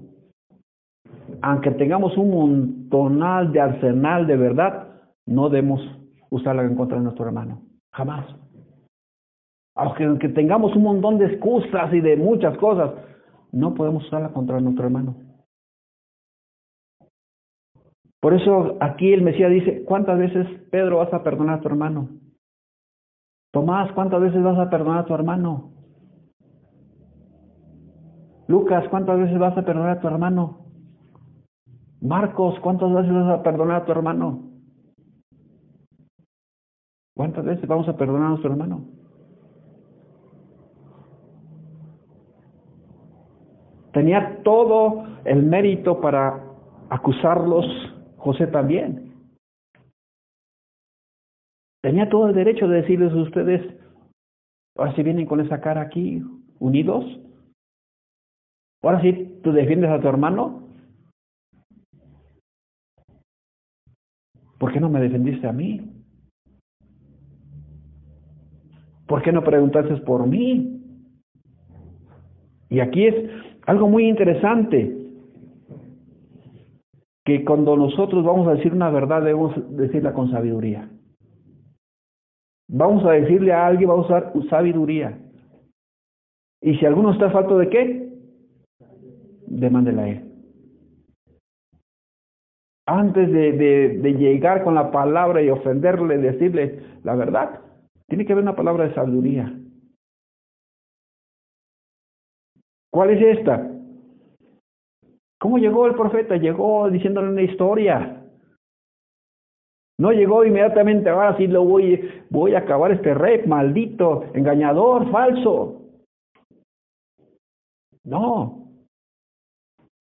aunque 1.41 1.71
tengamos 1.73 2.17
un 2.17 2.31
montonal 2.31 3.53
de 3.53 3.61
arsenal 3.61 4.27
de 4.27 4.37
verdad, 4.37 4.89
no 5.27 5.49
debemos 5.49 5.81
usarla 6.31 6.63
en 6.63 6.75
contra 6.75 6.99
de 6.99 7.05
nuestro 7.05 7.27
hermano. 7.27 7.63
Jamás. 7.93 8.27
Aunque, 9.77 10.29
tengamos 10.31 10.75
un 10.75 10.83
montón 10.83 11.19
de 11.19 11.27
excusas 11.27 11.93
y 11.95 12.01
de 12.01 12.17
muchas 12.17 12.57
cosas, 12.59 12.91
no 13.53 13.75
podemos 13.75 14.05
usarla 14.07 14.31
contra 14.31 14.61
nuestro 14.61 14.85
hermano. 14.85 15.17
Por 18.21 18.35
eso 18.35 18.77
aquí 18.81 19.13
el 19.13 19.23
Mesías 19.23 19.51
dice, 19.51 19.85
¿cuántas 19.85 20.19
veces 20.19 20.47
Pedro 20.73 20.99
vas 20.99 21.15
a 21.15 21.23
perdonar 21.23 21.59
a 21.59 21.61
tu 21.61 21.69
hermano? 21.69 22.09
Tomás, 23.53 23.93
¿cuántas 23.93 24.21
veces 24.21 24.43
vas 24.43 24.59
a 24.59 24.69
perdonar 24.69 25.01
a 25.01 25.05
tu 25.05 25.15
hermano? 25.15 25.78
Lucas, 28.49 28.89
¿cuántas 28.89 29.19
veces 29.19 29.39
vas 29.39 29.57
a 29.59 29.63
perdonar 29.63 29.99
a 29.99 30.01
tu 30.01 30.09
hermano? 30.09 30.65
Marcos, 32.01 32.59
¿cuántas 32.61 32.91
veces 32.93 33.13
vas 33.13 33.39
a 33.39 33.43
perdonar 33.43 33.83
a 33.83 33.85
tu 33.85 33.93
hermano? 33.93 34.43
¿Cuántas 37.15 37.45
veces 37.45 37.69
vamos 37.69 37.87
a 37.89 37.97
perdonar 37.97 38.27
a 38.27 38.29
nuestro 38.31 38.51
hermano? 38.51 38.87
Tenía 43.93 44.43
todo 44.45 45.05
el 45.25 45.43
mérito 45.43 46.01
para 46.01 46.43
acusarlos, 46.89 47.67
José 48.17 48.47
también. 48.47 49.13
Tenía 51.83 52.09
todo 52.09 52.29
el 52.29 52.35
derecho 52.35 52.67
de 52.67 52.83
decirles 52.83 53.13
a 53.13 53.17
ustedes, 53.17 53.77
ahora 54.77 54.95
si 54.95 55.03
vienen 55.03 55.27
con 55.27 55.41
esa 55.41 55.61
cara 55.61 55.83
aquí, 55.83 56.23
unidos, 56.61 57.05
Ahora 58.83 59.01
sí, 59.03 59.41
tú 59.43 59.53
defiendes 59.53 59.91
a 59.91 60.01
tu 60.01 60.09
hermano. 60.09 60.69
¿Por 64.59 64.73
qué 64.73 64.81
no 64.81 64.88
me 64.88 65.01
defendiste 65.01 65.47
a 65.47 65.53
mí? 65.53 65.81
¿Por 69.07 69.23
qué 69.23 69.33
no 69.33 69.43
preguntaste 69.43 69.97
por 69.99 70.27
mí? 70.27 70.83
Y 72.69 72.81
aquí 72.81 73.07
es 73.07 73.14
algo 73.67 73.88
muy 73.88 74.09
interesante, 74.09 74.95
que 77.25 77.45
cuando 77.45 77.77
nosotros 77.77 78.25
vamos 78.25 78.49
a 78.49 78.55
decir 78.55 78.73
una 78.73 78.91
verdad 78.91 79.23
debemos 79.23 79.55
decirla 79.77 80.12
con 80.12 80.31
sabiduría. 80.31 80.88
Vamos 82.71 83.05
a 83.05 83.12
decirle 83.12 83.53
a 83.53 83.67
alguien, 83.67 83.88
vamos 83.88 84.11
a 84.11 84.31
usar 84.35 84.49
sabiduría. 84.51 85.19
Y 86.61 86.77
si 86.77 86.87
alguno 86.87 87.12
está 87.12 87.31
falto 87.31 87.57
de 87.59 87.69
qué, 87.69 87.98
demándela 89.51 90.03
a 90.03 90.09
Él. 90.09 90.25
Antes 92.87 93.31
de 93.31 94.15
llegar 94.19 94.65
con 94.65 94.75
la 94.75 94.91
palabra 94.91 95.43
y 95.43 95.51
ofenderle, 95.51 96.19
decirle 96.19 96.81
la 97.05 97.15
verdad, 97.15 97.61
tiene 98.09 98.25
que 98.25 98.33
haber 98.33 98.45
una 98.45 98.57
palabra 98.57 98.89
de 98.89 98.95
sabiduría. 98.95 99.55
¿Cuál 102.91 103.11
es 103.11 103.39
esta? 103.39 103.71
¿Cómo 105.39 105.59
llegó 105.59 105.87
el 105.87 105.95
profeta? 105.95 106.37
Llegó 106.37 106.91
diciéndole 106.91 107.29
una 107.29 107.43
historia. 107.43 108.25
No 110.01 110.13
llegó 110.13 110.45
inmediatamente, 110.45 111.11
ahora 111.11 111.37
sí 111.37 111.47
lo 111.47 111.65
voy, 111.65 112.25
voy 112.31 112.55
a 112.55 112.61
acabar 112.61 112.93
este 112.93 113.15
rey, 113.15 113.47
maldito, 113.47 114.25
engañador, 114.33 115.11
falso. 115.11 115.83
No, 118.05 118.58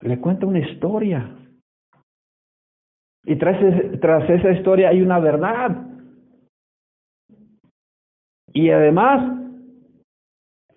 le 0.00 0.20
cuenta 0.20 0.46
una 0.46 0.60
historia. 0.60 1.34
Y 3.24 3.36
tras, 3.36 3.60
esa 4.30 4.50
historia 4.52 4.88
hay 4.88 5.02
una 5.02 5.18
verdad. 5.18 5.86
Y 8.52 8.70
además 8.70 9.38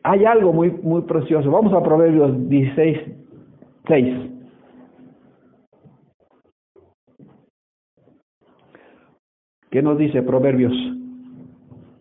hay 0.04 0.26
algo 0.26 0.52
muy, 0.52 0.72
muy 0.72 1.04
precioso. 1.04 1.50
Vamos 1.50 1.74
a 1.74 1.84
Proverbios 1.84 2.50
16, 2.50 2.98
6. 3.88 4.32
¿Qué 9.70 9.82
nos 9.82 9.98
dice 9.98 10.22
Proverbios 10.22 10.74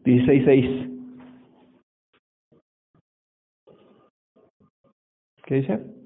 16, 0.04 0.44
6? 0.44 0.90
¿Qué 5.44 5.54
dice? 5.56 5.99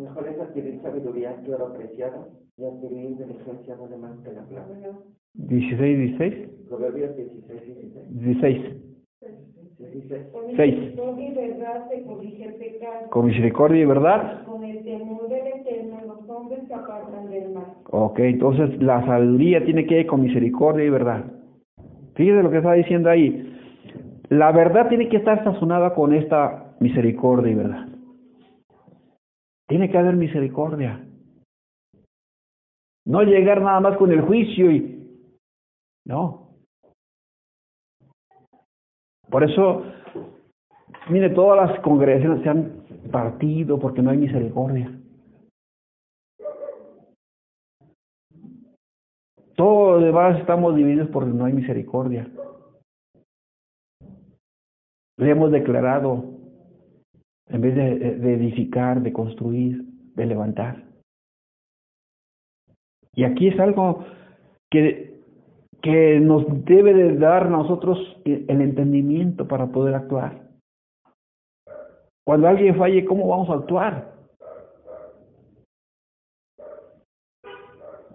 Mejor 0.00 0.28
es 0.28 0.40
adquirir 0.40 0.80
sabiduría 0.80 1.36
que 1.44 1.54
oro 1.54 1.74
preciado 1.74 2.28
y 2.56 2.64
adquirir 2.64 3.10
inteligencia 3.10 3.76
no 3.76 3.86
de 3.86 3.98
más 3.98 4.16
que 4.24 4.32
la 4.32 4.42
plata. 4.44 4.98
16, 5.34 6.18
16. 6.18 6.48
Proverbios 6.68 7.16
16, 7.16 7.66
16. 7.66 8.08
16. 8.08 8.76
Dice, 9.92 10.28
Con 10.32 10.56
Seis. 10.56 10.74
misericordia 10.74 11.28
y 11.28 11.34
verdad 11.34 11.88
se 11.90 12.02
corrige 12.02 12.44
el 12.44 12.54
pecado. 12.54 13.10
Con 13.10 13.26
misericordia 13.26 13.82
y 13.82 13.84
verdad. 13.84 14.44
Con 14.44 14.64
el 14.64 14.82
temor 14.84 15.28
del 15.28 15.46
Eterno 15.46 15.96
los 16.06 16.30
hombres 16.30 16.60
se 16.66 16.74
apartan 16.74 17.28
del 17.28 17.52
mal. 17.52 17.66
Ok, 17.90 18.20
entonces 18.20 18.82
la 18.82 19.04
sabiduría 19.04 19.62
tiene 19.66 19.86
que 19.86 20.00
ir 20.00 20.06
con 20.06 20.22
misericordia 20.22 20.86
y 20.86 20.90
verdad. 20.90 21.24
Fíjese 22.14 22.42
lo 22.42 22.50
que 22.50 22.58
está 22.58 22.72
diciendo 22.72 23.10
ahí. 23.10 23.54
La 24.30 24.50
verdad 24.52 24.88
tiene 24.88 25.10
que 25.10 25.18
estar 25.18 25.44
sazonada 25.44 25.94
con 25.94 26.14
esta 26.14 26.74
misericordia 26.80 27.52
y 27.52 27.54
verdad. 27.54 27.89
Tiene 29.70 29.88
que 29.88 29.96
haber 29.96 30.16
misericordia. 30.16 31.00
No 33.06 33.22
llegar 33.22 33.62
nada 33.62 33.78
más 33.78 33.96
con 33.96 34.10
el 34.10 34.20
juicio 34.20 34.68
y... 34.68 35.22
No. 36.04 36.56
Por 39.30 39.44
eso, 39.44 39.84
mire, 41.08 41.30
todas 41.30 41.70
las 41.70 41.80
congregaciones 41.82 42.42
se 42.42 42.48
han 42.48 42.82
partido 43.12 43.78
porque 43.78 44.02
no 44.02 44.10
hay 44.10 44.18
misericordia. 44.18 44.90
Todos 49.54 50.00
los 50.00 50.04
demás 50.04 50.40
estamos 50.40 50.74
divididos 50.74 51.08
porque 51.12 51.30
no 51.30 51.44
hay 51.44 51.52
misericordia. 51.52 52.28
Le 55.16 55.30
hemos 55.30 55.52
declarado, 55.52 56.39
en 57.50 57.60
vez 57.60 57.74
de, 57.74 58.34
edificar, 58.34 59.02
de 59.02 59.12
construir, 59.12 59.84
de 60.14 60.26
levantar. 60.26 60.84
Y 63.14 63.24
aquí 63.24 63.48
es 63.48 63.58
algo 63.58 64.04
que, 64.70 65.20
que 65.82 66.20
nos 66.20 66.44
debe 66.64 66.94
de 66.94 67.16
dar 67.16 67.46
a 67.46 67.50
nosotros 67.50 67.98
el 68.24 68.60
entendimiento 68.60 69.48
para 69.48 69.66
poder 69.66 69.94
actuar. 69.94 70.42
Cuando 72.24 72.46
alguien 72.46 72.76
falle, 72.76 73.04
¿cómo 73.04 73.26
vamos 73.26 73.50
a 73.50 73.54
actuar? 73.54 74.12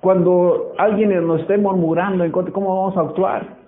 Cuando 0.02 0.74
alguien 0.78 1.10
nos 1.26 1.42
esté 1.42 1.58
murmurando 1.58 2.24
en 2.24 2.32
contra, 2.32 2.54
¿cómo 2.54 2.84
vamos 2.84 2.96
a 2.96 3.02
actuar? 3.02 3.65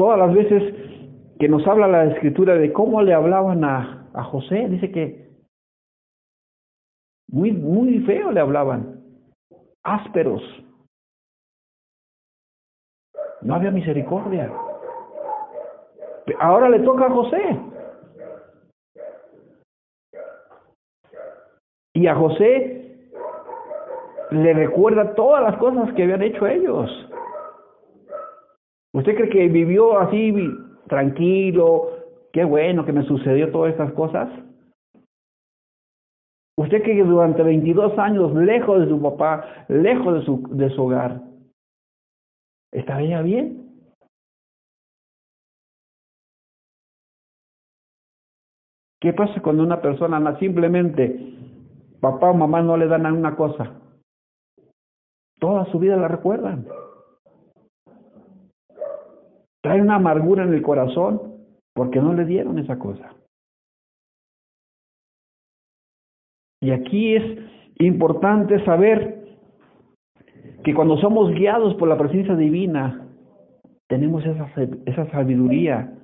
Todas 0.00 0.18
las 0.18 0.32
veces 0.32 0.62
que 1.38 1.46
nos 1.46 1.66
habla 1.66 1.86
la 1.86 2.06
escritura 2.06 2.54
de 2.54 2.72
cómo 2.72 3.02
le 3.02 3.12
hablaban 3.12 3.62
a, 3.64 4.24
José, 4.30 4.66
dice 4.70 4.90
que 4.90 5.28
muy, 7.28 7.52
muy 7.52 7.98
feo 8.06 8.30
le 8.30 8.40
hablaban, 8.40 9.04
ásperos. 9.84 10.42
No 13.42 13.54
había 13.54 13.70
misericordia. 13.70 14.50
Ahora 16.38 16.70
le 16.70 16.78
toca 16.78 17.04
a 17.04 17.10
José. 17.10 17.60
Y 21.92 22.06
a 22.06 22.14
José 22.14 23.10
le 24.30 24.54
recuerda 24.54 25.14
todas 25.14 25.42
las 25.42 25.58
cosas 25.58 25.92
que 25.92 26.04
habían 26.04 26.22
hecho 26.22 26.46
ellos. 26.46 26.90
¿Usted 28.92 29.14
cree 29.14 29.28
que 29.28 29.48
vivió 29.48 29.98
así 29.98 30.34
tranquilo? 30.88 31.90
Qué 32.32 32.44
bueno 32.44 32.84
que 32.84 32.92
me 32.92 33.04
sucedió 33.04 33.50
todas 33.50 33.72
estas 33.72 33.92
cosas. 33.92 34.28
Usted 36.56 36.82
que 36.82 37.02
durante 37.02 37.42
22 37.42 37.98
años, 37.98 38.34
lejos 38.34 38.80
de 38.80 38.88
su 38.88 39.00
papá, 39.00 39.64
lejos 39.68 40.14
de 40.14 40.24
su, 40.26 40.42
de 40.56 40.68
su 40.70 40.82
hogar, 40.82 41.22
¿estaría 42.72 43.22
bien? 43.22 43.60
¿Qué 49.00 49.14
pasa 49.14 49.40
cuando 49.40 49.62
una 49.62 49.80
persona 49.80 50.38
simplemente, 50.38 51.34
papá 52.00 52.30
o 52.30 52.34
mamá 52.34 52.60
no 52.60 52.76
le 52.76 52.86
dan 52.86 53.06
a 53.06 53.12
una 53.14 53.34
cosa? 53.34 53.80
Toda 55.38 55.64
su 55.72 55.78
vida 55.78 55.96
la 55.96 56.08
recuerdan. 56.08 56.66
Trae 59.70 59.82
una 59.82 59.94
amargura 59.94 60.42
en 60.42 60.52
el 60.52 60.62
corazón 60.62 61.44
porque 61.76 62.00
no 62.00 62.12
le 62.12 62.24
dieron 62.24 62.58
esa 62.58 62.76
cosa. 62.76 63.14
Y 66.60 66.72
aquí 66.72 67.14
es 67.14 67.38
importante 67.78 68.64
saber 68.64 69.38
que 70.64 70.74
cuando 70.74 70.96
somos 70.98 71.30
guiados 71.30 71.76
por 71.76 71.86
la 71.86 71.96
presencia 71.96 72.34
divina, 72.34 73.06
tenemos 73.88 74.26
esa, 74.26 74.50
esa 74.86 75.08
sabiduría. 75.12 75.96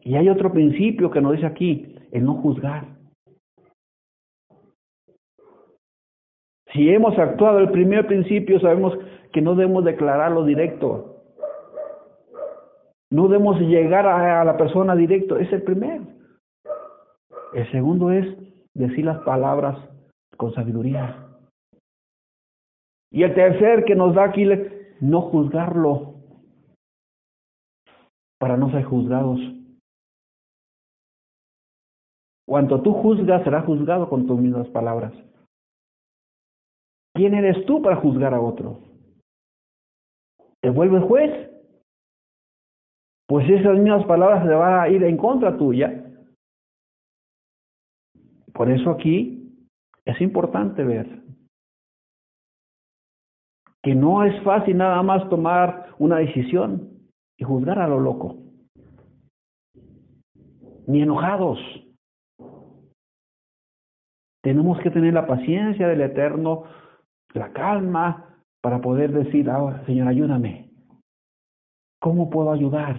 Y 0.00 0.16
hay 0.16 0.28
otro 0.30 0.52
principio 0.52 1.12
que 1.12 1.20
nos 1.20 1.34
dice 1.34 1.46
aquí, 1.46 1.94
el 2.10 2.24
no 2.24 2.34
juzgar. 2.42 2.88
Si 6.72 6.90
hemos 6.90 7.16
actuado 7.16 7.60
el 7.60 7.70
primer 7.70 8.04
principio, 8.08 8.58
sabemos 8.58 8.98
que 9.32 9.40
no 9.40 9.54
debemos 9.54 9.84
declararlo 9.84 10.44
directo. 10.44 11.12
No 13.10 13.28
debemos 13.28 13.60
llegar 13.60 14.06
a, 14.06 14.44
la 14.44 14.56
persona 14.56 14.96
directo, 14.96 15.36
es 15.36 15.52
el 15.52 15.62
primero. 15.62 16.04
El 17.52 17.70
segundo 17.70 18.10
es 18.10 18.26
decir 18.74 19.04
las 19.04 19.18
palabras 19.22 19.76
con 20.36 20.54
sabiduría. 20.54 21.28
Y 23.10 23.22
el 23.22 23.34
tercer 23.34 23.84
que 23.84 23.94
nos 23.94 24.14
da 24.14 24.24
aquí, 24.24 24.48
no 25.00 25.20
juzgarlo 25.22 26.14
para 28.38 28.56
no 28.56 28.70
ser 28.70 28.84
juzgados. 28.84 29.38
Cuanto 32.46 32.80
tú 32.80 32.94
juzgas, 32.94 33.44
será 33.44 33.60
juzgado 33.62 34.08
con 34.08 34.26
tus 34.26 34.40
mismas 34.40 34.68
palabras. 34.68 35.12
¿Quién 37.14 37.34
eres 37.34 37.66
tú 37.66 37.82
para 37.82 37.96
juzgar 37.96 38.32
a 38.32 38.40
otro? 38.40 38.91
¿Te 40.62 40.70
vuelves 40.70 41.02
juez? 41.04 41.50
Pues 43.26 43.48
esas 43.48 43.78
mismas 43.78 44.04
palabras 44.06 44.44
se 44.44 44.54
van 44.54 44.80
a 44.80 44.88
ir 44.88 45.02
en 45.04 45.16
contra 45.16 45.56
tuya 45.56 46.02
por 48.54 48.70
eso 48.70 48.90
aquí 48.90 49.66
es 50.04 50.20
importante 50.20 50.84
ver 50.84 51.22
que 53.82 53.94
no 53.94 54.24
es 54.24 54.40
fácil 54.44 54.76
nada 54.76 55.02
más 55.02 55.28
tomar 55.28 55.94
una 55.98 56.18
decisión 56.18 56.90
y 57.36 57.44
juzgar 57.44 57.80
a 57.80 57.88
lo 57.88 57.98
loco, 57.98 58.36
ni 60.86 61.02
enojados. 61.02 61.58
Tenemos 64.40 64.78
que 64.80 64.90
tener 64.90 65.12
la 65.14 65.26
paciencia 65.26 65.88
del 65.88 66.02
Eterno, 66.02 66.64
la 67.34 67.52
calma, 67.52 68.31
para 68.62 68.80
poder 68.80 69.12
decir, 69.12 69.50
ahora, 69.50 69.84
Señor, 69.84 70.08
ayúdame. 70.08 70.70
¿Cómo 72.00 72.30
puedo 72.30 72.52
ayudar? 72.52 72.96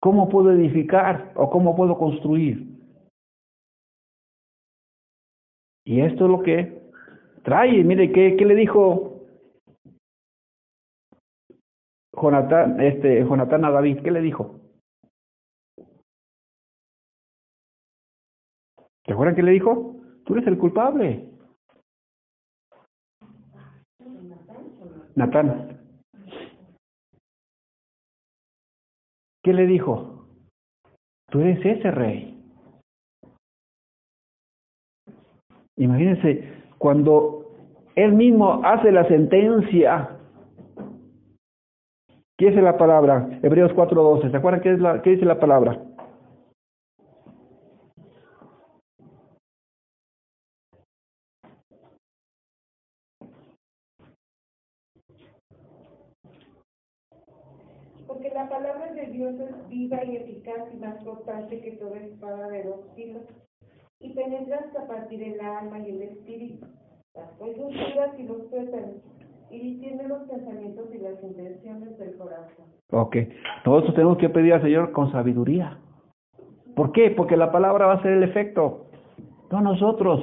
¿Cómo 0.00 0.28
puedo 0.28 0.52
edificar 0.52 1.32
o 1.36 1.48
cómo 1.50 1.74
puedo 1.74 1.96
construir? 1.96 2.66
Y 5.84 6.00
esto 6.00 6.24
es 6.24 6.30
lo 6.30 6.42
que 6.42 6.90
trae. 7.44 7.82
Mire, 7.84 8.12
¿qué, 8.12 8.36
qué 8.36 8.44
le 8.44 8.56
dijo 8.56 9.22
Jonatán, 12.12 12.80
este, 12.80 13.24
Jonatán 13.24 13.64
a 13.64 13.70
David? 13.70 14.00
¿Qué 14.02 14.10
le 14.10 14.20
dijo? 14.20 14.60
¿Se 19.04 19.12
acuerdan 19.12 19.36
qué 19.36 19.44
le 19.44 19.52
dijo? 19.52 19.94
Tú 20.24 20.34
eres 20.34 20.46
el 20.48 20.58
culpable. 20.58 21.35
Natán. 25.16 25.80
¿Qué 29.42 29.52
le 29.52 29.66
dijo? 29.66 30.26
Tú 31.30 31.40
eres 31.40 31.64
ese 31.64 31.90
rey. 31.90 32.36
Imagínense, 35.76 36.52
cuando 36.78 37.46
él 37.94 38.12
mismo 38.12 38.60
hace 38.64 38.90
la 38.92 39.06
sentencia, 39.08 40.18
¿qué 42.38 42.48
dice 42.48 42.62
la 42.62 42.78
palabra? 42.78 43.28
Hebreos 43.42 43.72
4.12, 43.72 44.30
¿se 44.30 44.36
acuerdan 44.36 44.60
qué, 44.62 44.72
es 44.72 44.80
la, 44.80 45.02
qué 45.02 45.10
dice 45.10 45.24
la 45.24 45.38
palabra? 45.38 45.82
Porque 58.06 58.30
la 58.30 58.48
es 59.24 59.68
viva 59.68 60.04
y 60.04 60.16
eficaz 60.16 60.68
y 60.72 60.76
más 60.78 61.02
cortante 61.02 61.60
que 61.60 61.72
toda 61.72 61.98
espada 61.98 62.48
de 62.48 62.64
dos 62.64 62.80
filos 62.94 63.22
y 64.00 64.12
penetra 64.12 64.58
hasta 64.58 64.86
partir 64.86 65.22
el 65.22 65.40
alma 65.40 65.78
y 65.78 65.90
el 65.90 66.02
espíritu, 66.02 66.66
las 67.14 67.30
coyunturas 67.38 68.18
y 68.18 68.24
los 68.24 68.50
tuétanos, 68.50 68.96
y 69.50 69.58
discierne 69.58 70.08
los 70.08 70.22
pensamientos 70.28 70.86
y 70.94 70.98
las 70.98 71.22
intenciones 71.22 71.98
del 71.98 72.16
corazón. 72.16 72.66
Ok. 72.90 73.16
Nosotros 73.64 73.94
tenemos 73.94 74.18
que 74.18 74.28
pedir 74.28 74.54
al 74.54 74.62
Señor 74.62 74.92
con 74.92 75.10
sabiduría. 75.12 75.78
¿Por 76.74 76.92
qué? 76.92 77.10
Porque 77.10 77.36
la 77.36 77.50
palabra 77.50 77.86
va 77.86 77.94
a 77.94 78.02
ser 78.02 78.12
el 78.12 78.22
efecto, 78.22 78.86
no 79.50 79.60
nosotros. 79.62 80.20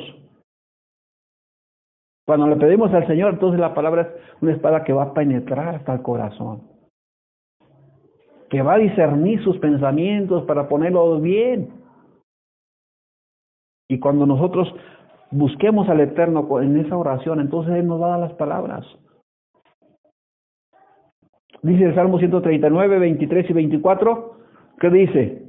Cuando 2.26 2.48
le 2.48 2.56
pedimos 2.58 2.94
al 2.94 3.08
Señor, 3.08 3.34
entonces 3.34 3.60
la 3.60 3.74
palabra 3.74 4.04
es 4.04 4.42
una 4.42 4.54
espada 4.54 4.84
que 4.84 4.94
va 4.94 5.04
a 5.04 5.14
penetrar 5.14 5.76
hasta 5.76 5.94
el 5.94 6.02
corazón, 6.04 6.62
que 8.54 8.62
va 8.62 8.76
a 8.76 8.78
discernir 8.78 9.44
sus 9.44 9.58
pensamientos 9.58 10.44
para 10.44 10.70
ponerlos 10.70 11.24
bien. 11.24 11.70
Y 13.90 14.00
cuando 14.00 14.28
nosotros 14.28 14.72
busquemos 15.32 15.90
al 15.90 16.02
Eterno 16.02 16.48
en 16.62 16.78
esa 16.78 16.96
oración, 16.96 17.40
entonces 17.40 17.74
Él 17.74 17.88
nos 17.88 18.00
va 18.00 18.06
a 18.06 18.10
dar 18.12 18.20
las 18.20 18.34
palabras. 18.34 18.86
Dice 21.64 21.86
el 21.86 21.96
Salmo 21.96 22.20
139, 22.20 23.00
23 23.00 23.50
y 23.50 23.54
24, 23.54 24.36
¿qué 24.80 24.90
dice? 24.92 25.42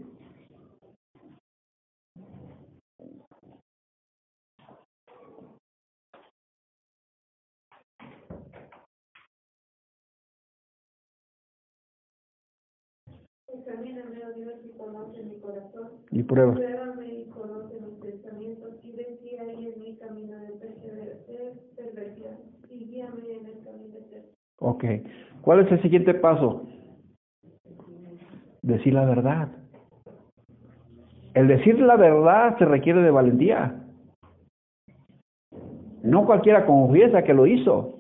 Examíname, 13.75 14.25
oh 14.25 14.33
Dios, 14.39 14.55
y 14.65 14.71
conoce 14.79 15.21
mi 15.25 15.37
corazón. 15.41 15.89
Y 16.13 16.23
prueba. 16.23 16.55
Pruébame 16.55 17.07
y 17.07 17.25
conoce 17.27 17.81
mis 17.81 17.99
pensamientos, 18.01 18.73
y 18.85 18.93
ven 18.93 19.19
si 19.21 19.37
hay 19.37 19.67
en 19.67 19.81
mi 19.81 19.97
camino 19.97 20.39
de 20.39 20.53
perversidad, 21.77 22.39
y 22.69 22.85
guíame 22.87 23.37
en 23.37 23.47
el 23.47 23.65
camino 23.65 23.99
eterno. 23.99 24.29
Ok. 24.61 24.85
¿Cuál 25.43 25.67
es 25.67 25.73
el 25.73 25.83
siguiente 25.83 26.15
paso? 26.15 26.69
Decir 28.63 28.95
la 28.95 29.07
verdad. 29.07 29.49
El 31.35 31.49
decir 31.49 31.81
la 31.81 31.97
verdad 31.97 32.57
se 32.59 32.67
requiere 32.67 33.03
de 33.03 33.11
valentía. 33.11 33.83
No 36.05 36.25
cualquiera 36.27 36.65
confiesa 36.65 37.25
que 37.25 37.35
lo 37.35 37.45
hizo. 37.47 37.99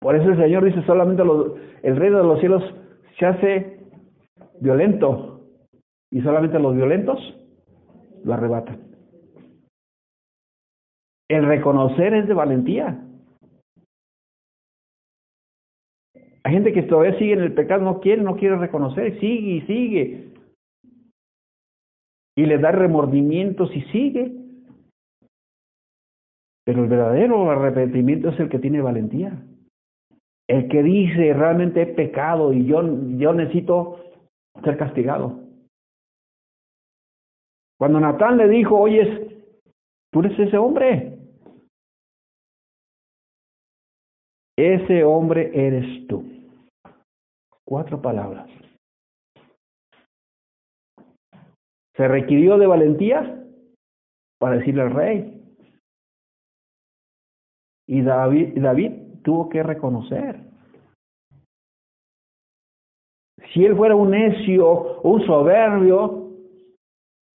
Por 0.00 0.16
eso 0.16 0.28
el 0.28 0.36
Señor 0.36 0.64
dice 0.64 0.82
solamente 0.82 1.24
los, 1.24 1.52
el 1.82 1.96
reino 1.96 2.18
de 2.18 2.24
los 2.24 2.40
cielos 2.40 2.62
se 3.22 3.26
hace 3.26 3.78
violento 4.60 5.46
y 6.10 6.20
solamente 6.22 6.58
los 6.58 6.74
violentos 6.74 7.20
lo 8.24 8.34
arrebatan. 8.34 8.80
El 11.30 11.46
reconocer 11.46 12.14
es 12.14 12.26
de 12.26 12.34
valentía. 12.34 13.00
Hay 16.42 16.52
gente 16.52 16.72
que 16.72 16.82
todavía 16.82 17.16
sigue 17.16 17.34
en 17.34 17.42
el 17.42 17.54
pecado, 17.54 17.84
no 17.84 18.00
quiere, 18.00 18.22
no 18.22 18.34
quiere 18.34 18.56
reconocer, 18.56 19.20
sigue 19.20 19.50
y 19.52 19.60
sigue. 19.62 20.32
Y 22.36 22.46
le 22.46 22.58
da 22.58 22.72
remordimientos 22.72 23.70
y 23.72 23.82
sigue. 23.92 24.32
Pero 26.64 26.82
el 26.82 26.90
verdadero 26.90 27.48
arrepentimiento 27.52 28.30
es 28.30 28.40
el 28.40 28.48
que 28.48 28.58
tiene 28.58 28.80
valentía. 28.80 29.40
El 30.52 30.68
que 30.68 30.82
dice 30.82 31.32
realmente 31.32 31.80
he 31.80 31.86
pecado 31.86 32.52
y 32.52 32.66
yo, 32.66 32.82
yo 33.16 33.32
necesito 33.32 34.04
ser 34.62 34.76
castigado. 34.76 35.40
Cuando 37.78 37.98
Natán 37.98 38.36
le 38.36 38.48
dijo, 38.48 38.78
oye, 38.78 39.46
tú 40.12 40.20
eres 40.20 40.38
ese 40.38 40.58
hombre. 40.58 41.18
Ese 44.58 45.02
hombre 45.04 45.50
eres 45.54 46.06
tú. 46.06 46.22
Cuatro 47.64 48.02
palabras. 48.02 48.46
Se 51.96 52.08
requirió 52.08 52.58
de 52.58 52.66
valentía 52.66 53.42
para 54.38 54.56
decirle 54.56 54.82
al 54.82 54.90
rey. 54.90 55.42
Y 57.86 58.02
David, 58.02 58.60
David 58.60 59.01
tuvo 59.22 59.48
que 59.48 59.62
reconocer. 59.62 60.40
Si 63.52 63.64
él 63.64 63.76
fuera 63.76 63.94
un 63.94 64.10
necio, 64.10 65.00
un 65.02 65.24
soberbio, 65.26 66.30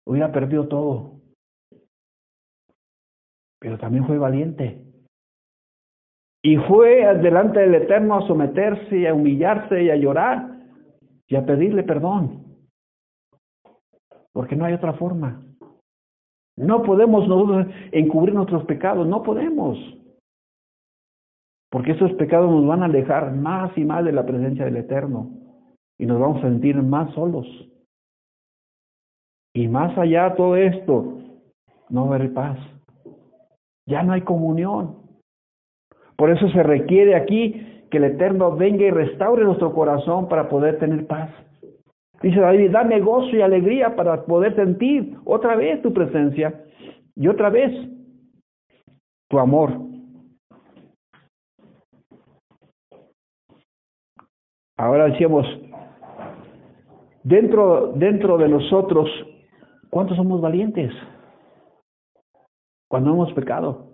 hubiera 0.05 0.31
perdido 0.31 0.67
todo. 0.67 1.19
Pero 3.59 3.77
también 3.77 4.05
fue 4.05 4.17
valiente. 4.17 4.83
Y 6.43 6.57
fue 6.57 7.17
delante 7.17 7.59
del 7.59 7.75
Eterno 7.75 8.15
a 8.15 8.27
someterse 8.27 9.07
a 9.07 9.13
humillarse 9.13 9.83
y 9.83 9.89
a 9.89 9.95
llorar 9.95 10.57
y 11.27 11.35
a 11.35 11.45
pedirle 11.45 11.83
perdón. 11.83 12.45
Porque 14.31 14.55
no 14.55 14.65
hay 14.65 14.73
otra 14.73 14.93
forma. 14.93 15.43
No 16.55 16.83
podemos 16.83 17.27
nosotros 17.27 17.67
encubrir 17.91 18.33
nuestros 18.33 18.65
pecados, 18.65 19.05
no 19.05 19.21
podemos. 19.23 19.77
Porque 21.77 21.91
esos 21.91 22.11
pecados 22.13 22.49
nos 22.49 22.65
van 22.65 22.81
a 22.81 22.85
alejar 22.85 23.35
más 23.35 23.71
y 23.77 23.85
más 23.85 24.03
de 24.03 24.11
la 24.11 24.25
presencia 24.25 24.65
del 24.65 24.77
Eterno 24.77 25.29
y 25.99 26.07
nos 26.07 26.19
vamos 26.19 26.39
a 26.39 26.47
sentir 26.47 26.75
más 26.81 27.13
solos. 27.13 27.45
Y 29.53 29.67
más 29.67 29.95
allá 29.95 30.29
de 30.29 30.35
todo 30.37 30.55
esto, 30.55 31.19
no 31.89 32.05
haber 32.11 32.33
paz. 32.33 32.57
Ya 33.85 34.01
no 34.01 34.13
hay 34.13 34.21
comunión. 34.21 34.95
Por 36.15 36.31
eso 36.31 36.49
se 36.49 36.63
requiere 36.63 37.13
aquí 37.13 37.85
que 37.91 37.97
el 37.97 38.05
Eterno 38.05 38.55
venga 38.55 38.83
y 38.83 38.89
restaure 38.89 39.43
nuestro 39.43 39.71
corazón 39.71 40.29
para 40.29 40.49
poder 40.49 40.79
tener 40.79 41.05
paz. 41.05 41.29
Dice 42.23 42.39
David, 42.39 42.71
dame 42.71 43.01
gozo 43.01 43.35
y 43.35 43.41
alegría 43.43 43.95
para 43.95 44.25
poder 44.25 44.55
sentir 44.55 45.15
otra 45.25 45.55
vez 45.55 45.79
tu 45.83 45.93
presencia 45.93 46.59
y 47.15 47.27
otra 47.27 47.51
vez 47.51 47.71
tu 49.29 49.37
amor. 49.37 49.87
Ahora 54.77 55.05
decíamos, 55.05 55.45
dentro, 57.23 57.93
dentro 57.93 58.37
de 58.37 58.47
nosotros, 58.47 59.09
¿cuántos 59.89 60.15
somos 60.15 60.39
valientes? 60.39 60.93
Cuando 62.87 63.11
hemos 63.11 63.33
pecado. 63.33 63.87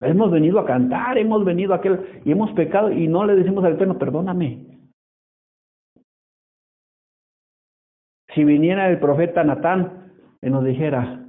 Hemos 0.00 0.32
venido 0.32 0.58
a 0.58 0.66
cantar, 0.66 1.16
hemos 1.16 1.44
venido 1.44 1.72
a 1.72 1.76
aquel 1.76 2.22
y 2.24 2.32
hemos 2.32 2.50
pecado 2.52 2.90
y 2.90 3.06
no 3.06 3.24
le 3.24 3.36
decimos 3.36 3.64
al 3.64 3.74
Eterno, 3.74 3.96
perdóname. 3.96 4.66
Si 8.34 8.42
viniera 8.42 8.90
el 8.90 8.98
profeta 8.98 9.44
Natán 9.44 10.12
y 10.42 10.50
nos 10.50 10.64
dijera 10.64 11.24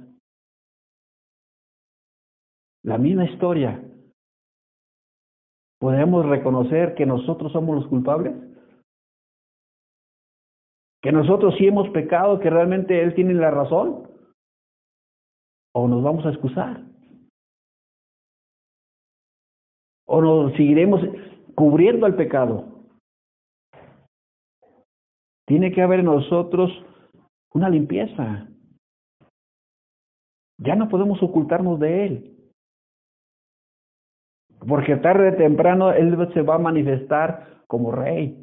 la 2.82 2.98
misma 2.98 3.26
historia, 3.26 3.83
¿podemos 5.84 6.24
reconocer 6.24 6.94
que 6.94 7.04
nosotros 7.04 7.52
somos 7.52 7.76
los 7.76 7.86
culpables? 7.88 8.32
¿Que 11.02 11.12
nosotros 11.12 11.54
sí 11.58 11.66
hemos 11.66 11.90
pecado, 11.90 12.40
que 12.40 12.48
realmente 12.48 13.02
Él 13.02 13.14
tiene 13.14 13.34
la 13.34 13.50
razón? 13.50 14.08
¿O 15.74 15.86
nos 15.86 16.02
vamos 16.02 16.24
a 16.24 16.30
excusar? 16.30 16.80
o 20.06 20.22
nos 20.22 20.52
seguiremos 20.52 21.02
cubriendo 21.54 22.06
el 22.06 22.14
pecado. 22.14 22.64
Tiene 25.46 25.70
que 25.70 25.82
haber 25.82 26.00
en 26.00 26.06
nosotros 26.06 26.70
una 27.52 27.68
limpieza. 27.68 28.48
Ya 30.58 30.76
no 30.76 30.88
podemos 30.88 31.22
ocultarnos 31.22 31.78
de 31.78 32.06
Él. 32.06 32.33
Porque 34.66 34.96
tarde 34.96 35.30
o 35.30 35.36
temprano 35.36 35.92
Él 35.92 36.16
se 36.32 36.42
va 36.42 36.56
a 36.56 36.58
manifestar 36.58 37.46
como 37.66 37.92
rey. 37.92 38.38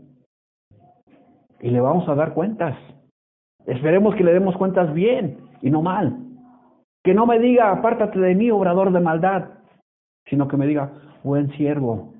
Y 1.59 1.69
le 1.69 1.79
vamos 1.79 2.07
a 2.09 2.15
dar 2.15 2.33
cuentas. 2.33 2.77
Esperemos 3.65 4.15
que 4.15 4.23
le 4.23 4.33
demos 4.33 4.57
cuentas 4.57 4.93
bien 4.93 5.37
y 5.61 5.69
no 5.69 5.81
mal. 5.81 6.17
Que 7.03 7.13
no 7.13 7.25
me 7.25 7.39
diga, 7.39 7.71
apártate 7.71 8.19
de 8.19 8.35
mí, 8.35 8.51
obrador 8.51 8.91
de 8.91 8.99
maldad, 8.99 9.49
sino 10.25 10.47
que 10.47 10.57
me 10.57 10.67
diga, 10.67 10.91
buen 11.23 11.51
siervo, 11.53 12.13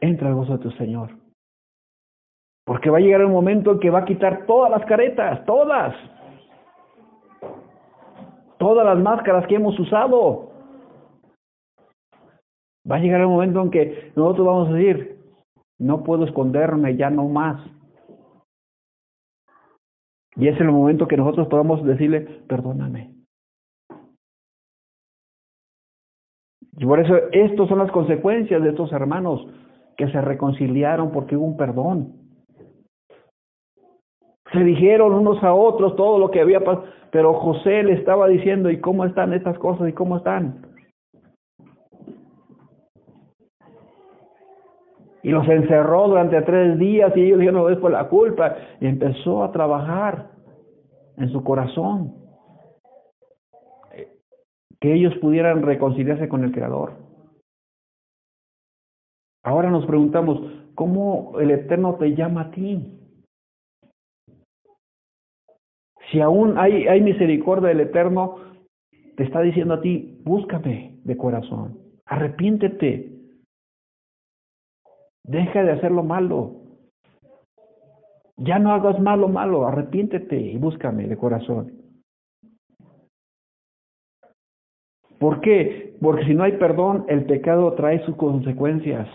entra 0.00 0.28
al 0.28 0.34
gozo 0.34 0.56
de 0.56 0.62
tu 0.62 0.70
Señor. 0.72 1.10
Porque 2.64 2.90
va 2.90 2.98
a 2.98 3.00
llegar 3.00 3.20
el 3.20 3.28
momento 3.28 3.72
en 3.72 3.80
que 3.80 3.90
va 3.90 4.00
a 4.00 4.04
quitar 4.04 4.46
todas 4.46 4.70
las 4.70 4.84
caretas, 4.86 5.44
todas. 5.44 5.94
Todas 8.58 8.84
las 8.84 8.98
máscaras 8.98 9.46
que 9.46 9.56
hemos 9.56 9.78
usado. 9.78 10.49
Va 12.90 12.96
a 12.96 13.00
llegar 13.00 13.20
el 13.20 13.28
momento 13.28 13.62
en 13.62 13.70
que 13.70 14.12
nosotros 14.16 14.46
vamos 14.46 14.68
a 14.68 14.72
decir, 14.72 15.18
no 15.78 16.02
puedo 16.02 16.24
esconderme 16.24 16.96
ya 16.96 17.08
no 17.10 17.28
más. 17.28 17.60
Y 20.36 20.48
es 20.48 20.58
el 20.60 20.70
momento 20.70 21.06
que 21.06 21.16
nosotros 21.16 21.48
podamos 21.48 21.84
decirle, 21.84 22.20
perdóname. 22.48 23.14
Y 26.78 26.86
por 26.86 26.98
eso, 26.98 27.14
estas 27.32 27.68
son 27.68 27.78
las 27.78 27.90
consecuencias 27.90 28.62
de 28.62 28.70
estos 28.70 28.90
hermanos 28.92 29.46
que 29.96 30.10
se 30.10 30.20
reconciliaron 30.20 31.12
porque 31.12 31.36
hubo 31.36 31.44
un 31.44 31.56
perdón. 31.56 32.14
Se 34.52 34.64
dijeron 34.64 35.12
unos 35.12 35.42
a 35.44 35.52
otros 35.52 35.94
todo 35.94 36.18
lo 36.18 36.30
que 36.30 36.40
había 36.40 36.60
pasado, 36.60 36.86
pero 37.12 37.34
José 37.34 37.82
le 37.82 37.92
estaba 37.92 38.28
diciendo, 38.28 38.70
¿y 38.70 38.80
cómo 38.80 39.04
están 39.04 39.32
estas 39.32 39.58
cosas? 39.58 39.88
¿Y 39.88 39.92
cómo 39.92 40.16
están? 40.16 40.69
Y 45.22 45.30
los 45.30 45.46
encerró 45.48 46.08
durante 46.08 46.40
tres 46.42 46.78
días 46.78 47.12
y 47.16 47.22
ellos 47.22 47.38
dijeron, 47.38 47.62
no 47.62 47.68
es 47.68 47.78
por 47.78 47.90
la 47.90 48.08
culpa. 48.08 48.56
Y 48.80 48.86
empezó 48.86 49.44
a 49.44 49.52
trabajar 49.52 50.30
en 51.16 51.30
su 51.30 51.44
corazón. 51.44 52.14
Que 54.80 54.94
ellos 54.94 55.14
pudieran 55.20 55.62
reconciliarse 55.62 56.28
con 56.28 56.42
el 56.42 56.52
Creador. 56.52 56.94
Ahora 59.42 59.70
nos 59.70 59.86
preguntamos, 59.86 60.40
¿cómo 60.74 61.38
el 61.38 61.50
Eterno 61.50 61.96
te 61.96 62.14
llama 62.14 62.42
a 62.42 62.50
ti? 62.50 63.00
Si 66.10 66.20
aún 66.20 66.58
hay, 66.58 67.00
misericordia 67.00 67.68
del 67.68 67.80
Eterno, 67.80 68.36
te 69.16 69.22
está 69.22 69.40
diciendo 69.40 69.74
a 69.74 69.80
ti, 69.80 70.20
búscame 70.24 70.98
de 71.04 71.16
corazón, 71.16 71.78
arrepiéntete, 72.04 73.19
deja 75.24 75.62
de 75.62 75.72
hacer 75.72 75.90
lo 75.90 76.02
malo, 76.02 76.60
ya 78.36 78.58
no 78.58 78.72
hagas 78.72 78.98
malo, 78.98 79.28
malo, 79.28 79.66
arrepiéntete 79.66 80.36
y 80.36 80.56
búscame 80.56 81.06
de 81.06 81.16
corazón. 81.16 81.72
¿Por 85.18 85.42
qué? 85.42 85.98
Porque 86.00 86.24
si 86.24 86.34
no 86.34 86.44
hay 86.44 86.52
perdón, 86.52 87.04
el 87.08 87.26
pecado 87.26 87.74
trae 87.74 88.02
sus 88.06 88.16
consecuencias. 88.16 89.06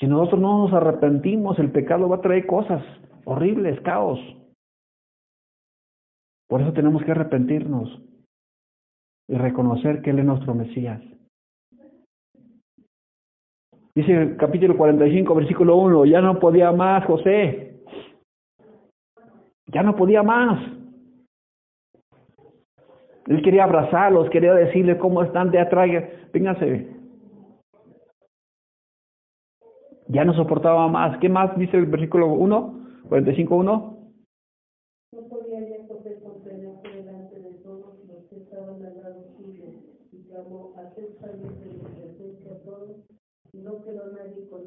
Si 0.00 0.08
nosotros 0.08 0.40
no 0.40 0.64
nos 0.64 0.72
arrepentimos, 0.72 1.60
el 1.60 1.70
pecado 1.70 2.08
va 2.08 2.16
a 2.16 2.20
traer 2.20 2.44
cosas 2.46 2.82
horribles, 3.24 3.80
caos. 3.82 4.18
Por 6.48 6.60
eso 6.60 6.72
tenemos 6.72 7.04
que 7.04 7.12
arrepentirnos 7.12 8.02
y 9.28 9.36
reconocer 9.36 10.02
que 10.02 10.10
Él 10.10 10.18
es 10.18 10.24
nuestro 10.24 10.54
Mesías. 10.56 11.00
Dice 13.94 14.12
el 14.12 14.36
capítulo 14.38 14.76
45, 14.76 15.34
versículo 15.34 15.76
1, 15.76 16.06
ya 16.06 16.22
no 16.22 16.38
podía 16.38 16.72
más 16.72 17.04
José. 17.04 17.80
Ya 19.66 19.82
no 19.82 19.96
podía 19.96 20.22
más. 20.22 20.60
Él 23.26 23.42
quería 23.42 23.64
abrazarlos, 23.64 24.30
quería 24.30 24.54
decirles 24.54 24.96
cómo 24.96 25.22
están 25.22 25.50
de 25.50 25.60
atrás. 25.60 25.88
Vénganse. 26.32 26.88
Ya 30.08 30.24
no 30.24 30.34
soportaba 30.34 30.88
más. 30.88 31.18
¿Qué 31.18 31.28
más 31.28 31.56
dice 31.58 31.76
el 31.76 31.86
versículo 31.86 32.26
1? 32.28 32.82
45, 43.64 44.58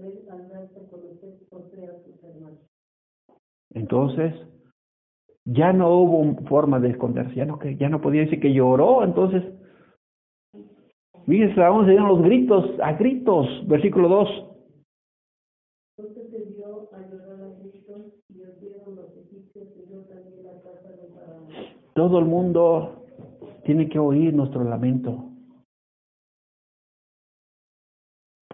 1. 2.37 2.57
Entonces, 3.73 4.33
ya 5.45 5.73
no 5.73 5.91
hubo 5.91 6.35
forma 6.47 6.79
de 6.79 6.89
esconderse, 6.89 7.35
ya 7.35 7.45
no, 7.45 7.59
ya 7.61 7.89
no 7.89 8.01
podía 8.01 8.21
decir 8.21 8.39
que 8.39 8.53
lloró, 8.53 9.03
entonces, 9.03 9.43
fíjense, 11.25 11.61
aún 11.63 11.85
se 11.85 11.91
dieron 11.91 12.07
los 12.07 12.21
gritos, 12.21 12.79
a 12.81 12.93
gritos, 12.93 13.47
versículo 13.67 14.07
2. 14.09 14.29
Todo 21.93 22.19
el 22.19 22.25
mundo 22.25 23.05
tiene 23.63 23.87
que 23.87 23.99
oír 23.99 24.33
nuestro 24.33 24.63
lamento. 24.63 25.34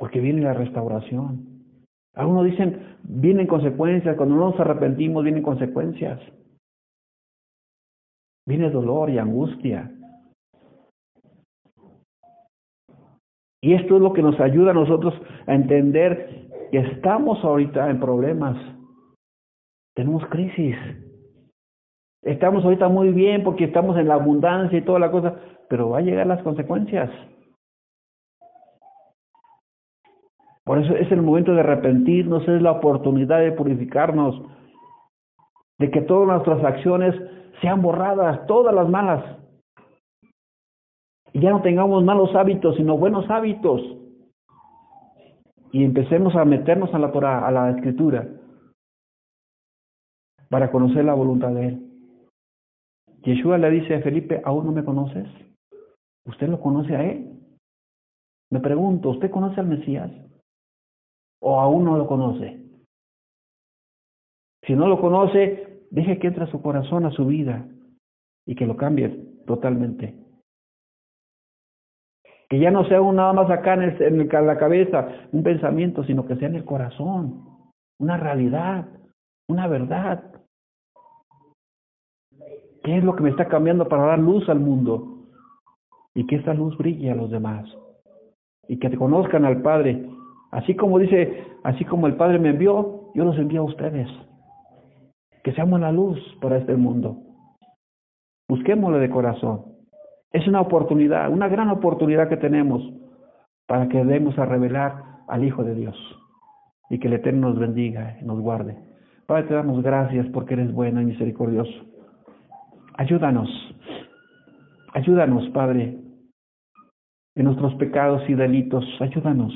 Porque 0.02 0.20
viene 0.20 0.42
la 0.42 0.54
restauración. 0.56 1.46
Algunos 2.16 2.46
dicen, 2.46 2.98
vienen 3.04 3.46
consecuencias, 3.46 4.18
cuando 4.18 4.34
no 4.34 4.50
nos 4.50 4.60
arrepentimos 4.60 5.24
vienen 5.24 5.44
consecuencias. 5.44 6.20
Viene 8.48 8.72
dolor 8.72 9.12
y 9.12 9.20
angustia. 9.20 9.92
Y 13.62 13.76
esto 13.76 13.98
es 13.98 14.02
lo 14.02 14.12
que 14.12 14.24
nos 14.24 14.40
ayuda 14.40 14.72
a 14.72 14.74
nosotros 14.74 15.14
a 15.46 15.54
entender 15.54 16.50
que 16.72 16.80
estamos 16.80 17.38
ahorita 17.44 17.88
en 17.92 18.00
problemas. 18.00 18.58
Tenemos 19.96 20.26
crisis. 20.30 20.78
Estamos 22.24 22.66
ahorita 22.66 22.90
muy 22.90 23.12
bien 23.12 23.44
porque 23.44 23.66
estamos 23.66 23.96
en 24.00 24.08
la 24.08 24.16
abundancia 24.16 24.80
y 24.80 24.84
toda 24.84 24.98
la 24.98 25.12
cosa, 25.12 25.36
pero 25.70 25.92
va 25.92 26.00
a 26.00 26.02
llegar 26.02 26.26
las 26.26 26.42
consecuencias. 26.42 27.12
Por 30.72 30.82
eso 30.82 30.96
es 30.96 31.12
el 31.12 31.22
momento 31.22 31.54
de 31.54 31.60
arrepentirnos, 31.60 32.48
es 32.48 32.62
la 32.62 32.72
oportunidad 32.72 33.42
de 33.42 33.52
purificarnos, 33.52 34.42
de 35.78 35.92
que 35.92 36.00
todas 36.00 36.30
nuestras 36.30 36.64
acciones 36.64 37.14
sean 37.60 37.82
borradas, 37.82 38.48
todas 38.48 38.74
las 38.74 38.88
malas. 38.88 39.22
Y 41.34 41.42
ya 41.42 41.50
no 41.50 41.62
tengamos 41.62 42.06
malos 42.06 42.34
hábitos, 42.36 42.78
sino 42.78 42.98
buenos 42.98 43.30
hábitos. 43.30 43.82
Y 45.74 45.84
empecemos 45.84 46.38
a 46.38 46.46
meternos 46.46 46.94
a 46.94 47.00
la 47.00 47.12
Torah, 47.12 47.46
a 47.46 47.52
la 47.52 47.72
Escritura, 47.72 48.30
para 50.50 50.72
conocer 50.72 51.04
la 51.04 51.16
voluntad 51.16 51.50
de 51.50 51.68
Él. 51.68 51.86
Yeshua 53.24 53.58
le 53.58 53.72
dice 53.72 53.96
a 53.96 54.02
Felipe, 54.02 54.42
¿aún 54.46 54.68
no 54.68 54.72
me 54.72 54.86
conoces? 54.86 55.28
¿Usted 56.26 56.48
lo 56.48 56.62
conoce 56.62 56.96
a 56.96 57.04
Él? 57.04 57.30
Me 58.50 58.62
pregunto, 58.62 59.10
¿usted 59.10 59.30
conoce 59.30 59.60
al 59.60 59.68
Mesías? 59.68 60.31
¿O 61.42 61.60
aún 61.60 61.84
no 61.86 61.98
lo 61.98 62.08
conoce? 62.08 62.62
Si 64.66 64.74
no 64.74 64.88
lo 64.88 65.02
conoce, 65.02 65.86
deje 65.90 66.20
que 66.20 66.28
entre 66.28 66.44
a 66.44 66.52
su 66.52 66.62
corazón, 66.62 67.06
a 67.06 67.12
su 67.12 67.26
vida, 67.26 67.66
y 68.46 68.56
que 68.56 68.66
lo 68.66 68.78
cambie 68.78 69.10
totalmente. 69.46 70.16
Que 72.50 72.60
ya 72.60 72.70
no 72.70 72.86
sea 72.86 73.02
un 73.02 73.16
nada 73.16 73.34
más 73.34 73.50
acá 73.50 73.74
en, 73.74 73.82
el, 73.84 74.02
en 74.02 74.48
la 74.48 74.58
cabeza, 74.58 75.08
un 75.32 75.42
pensamiento, 75.44 76.04
sino 76.04 76.26
que 76.26 76.36
sea 76.36 76.48
en 76.48 76.56
el 76.56 76.66
corazón, 76.66 77.46
una 78.00 78.18
realidad, 78.18 78.88
una 79.48 79.68
verdad. 79.68 80.24
¿Qué 82.84 82.98
es 82.98 83.04
lo 83.04 83.16
que 83.16 83.24
me 83.24 83.30
está 83.30 83.48
cambiando 83.48 83.88
para 83.88 84.06
dar 84.06 84.20
luz 84.20 84.48
al 84.50 84.60
mundo? 84.60 85.28
Y 86.14 86.26
que 86.28 86.38
esa 86.38 86.54
luz 86.54 86.78
brille 86.78 87.12
a 87.12 87.16
los 87.16 87.32
demás. 87.32 87.66
Y 88.68 88.80
que 88.80 88.90
te 88.90 88.98
conozcan 88.98 89.46
al 89.46 89.62
Padre. 89.62 90.10
Así 90.52 90.76
como 90.76 91.00
dice, 91.00 91.46
así 91.64 91.86
como 91.86 92.08
el 92.08 92.16
Padre 92.16 92.38
me 92.40 92.50
envió, 92.50 93.12
yo 93.16 93.26
los 93.26 93.38
envío 93.38 93.62
a 93.62 93.66
ustedes. 93.66 94.08
Que 95.44 95.54
seamos 95.54 95.80
la 95.80 95.92
luz 95.92 96.20
para 96.42 96.58
este 96.58 96.76
mundo. 96.76 97.18
Busquémosle 98.50 99.00
de 99.00 99.10
corazón. 99.10 99.64
Es 100.34 100.48
una 100.48 100.62
oportunidad, 100.62 101.32
una 101.32 101.48
gran 101.48 101.70
oportunidad 101.70 102.30
que 102.30 102.38
tenemos 102.38 102.82
para 103.66 103.88
que 103.88 104.04
demos 104.04 104.38
a 104.38 104.46
revelar 104.46 105.04
al 105.28 105.44
Hijo 105.44 105.64
de 105.64 105.74
Dios. 105.74 105.96
Y 106.90 107.00
que 107.00 107.08
el 107.08 107.14
Eterno 107.14 107.50
nos 107.50 107.58
bendiga 107.58 108.18
y 108.22 108.26
nos 108.26 108.40
guarde. 108.40 108.78
Padre, 109.26 109.44
te 109.44 109.54
damos 109.54 109.82
gracias 109.82 110.28
porque 110.34 110.56
eres 110.56 110.74
bueno 110.74 111.02
y 111.02 111.06
misericordioso. 111.06 111.72
Ayúdanos, 112.98 113.50
ayúdanos, 114.94 115.50
Padre, 115.52 115.98
en 117.36 117.46
nuestros 117.46 117.74
pecados 117.76 118.22
y 118.30 118.34
delitos, 118.34 118.86
ayúdanos. 119.00 119.54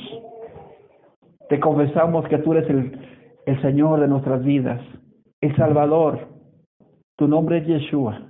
Te 1.49 1.59
confesamos 1.59 2.27
que 2.27 2.39
tú 2.39 2.53
eres 2.53 2.69
el, 2.69 3.61
Señor 3.61 3.99
de 3.99 4.07
nuestras 4.07 4.43
vidas, 4.43 4.81
el 5.41 5.55
Salvador. 5.55 6.27
Tu 7.17 7.27
nombre 7.27 7.59
es 7.59 7.67
Yeshua 7.67 8.29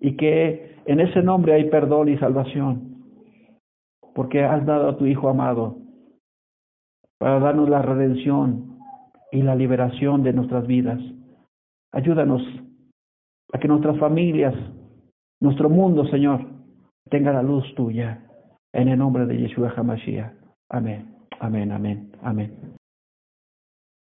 y 0.00 0.16
que 0.16 0.76
en 0.86 1.00
ese 1.00 1.22
nombre 1.22 1.52
hay 1.52 1.68
perdón 1.68 2.08
y 2.08 2.16
salvación, 2.18 3.04
porque 4.14 4.42
has 4.44 4.64
dado 4.64 4.88
a 4.88 4.96
tu 4.96 5.04
Hijo 5.06 5.28
amado 5.28 5.76
para 7.18 7.40
darnos 7.40 7.68
la 7.68 7.82
redención 7.82 8.78
y 9.30 9.42
la 9.42 9.54
liberación 9.54 10.22
de 10.22 10.32
nuestras 10.32 10.66
vidas. 10.66 11.00
Ayúdanos 11.92 12.42
a 13.52 13.58
que 13.58 13.68
nuestras 13.68 13.98
familias, 13.98 14.54
nuestro 15.40 15.68
mundo, 15.68 16.06
Señor, 16.06 16.46
tenga 17.10 17.32
la 17.32 17.42
luz 17.42 17.64
tuya. 17.74 18.24
En 18.72 18.88
el 18.88 18.98
nombre 18.98 19.26
de 19.26 19.38
Yeshua 19.38 19.72
HaMashiach. 19.74 20.32
Amén, 20.68 21.17
amén, 21.40 21.72
amén, 21.72 22.12
amén. 22.22 22.77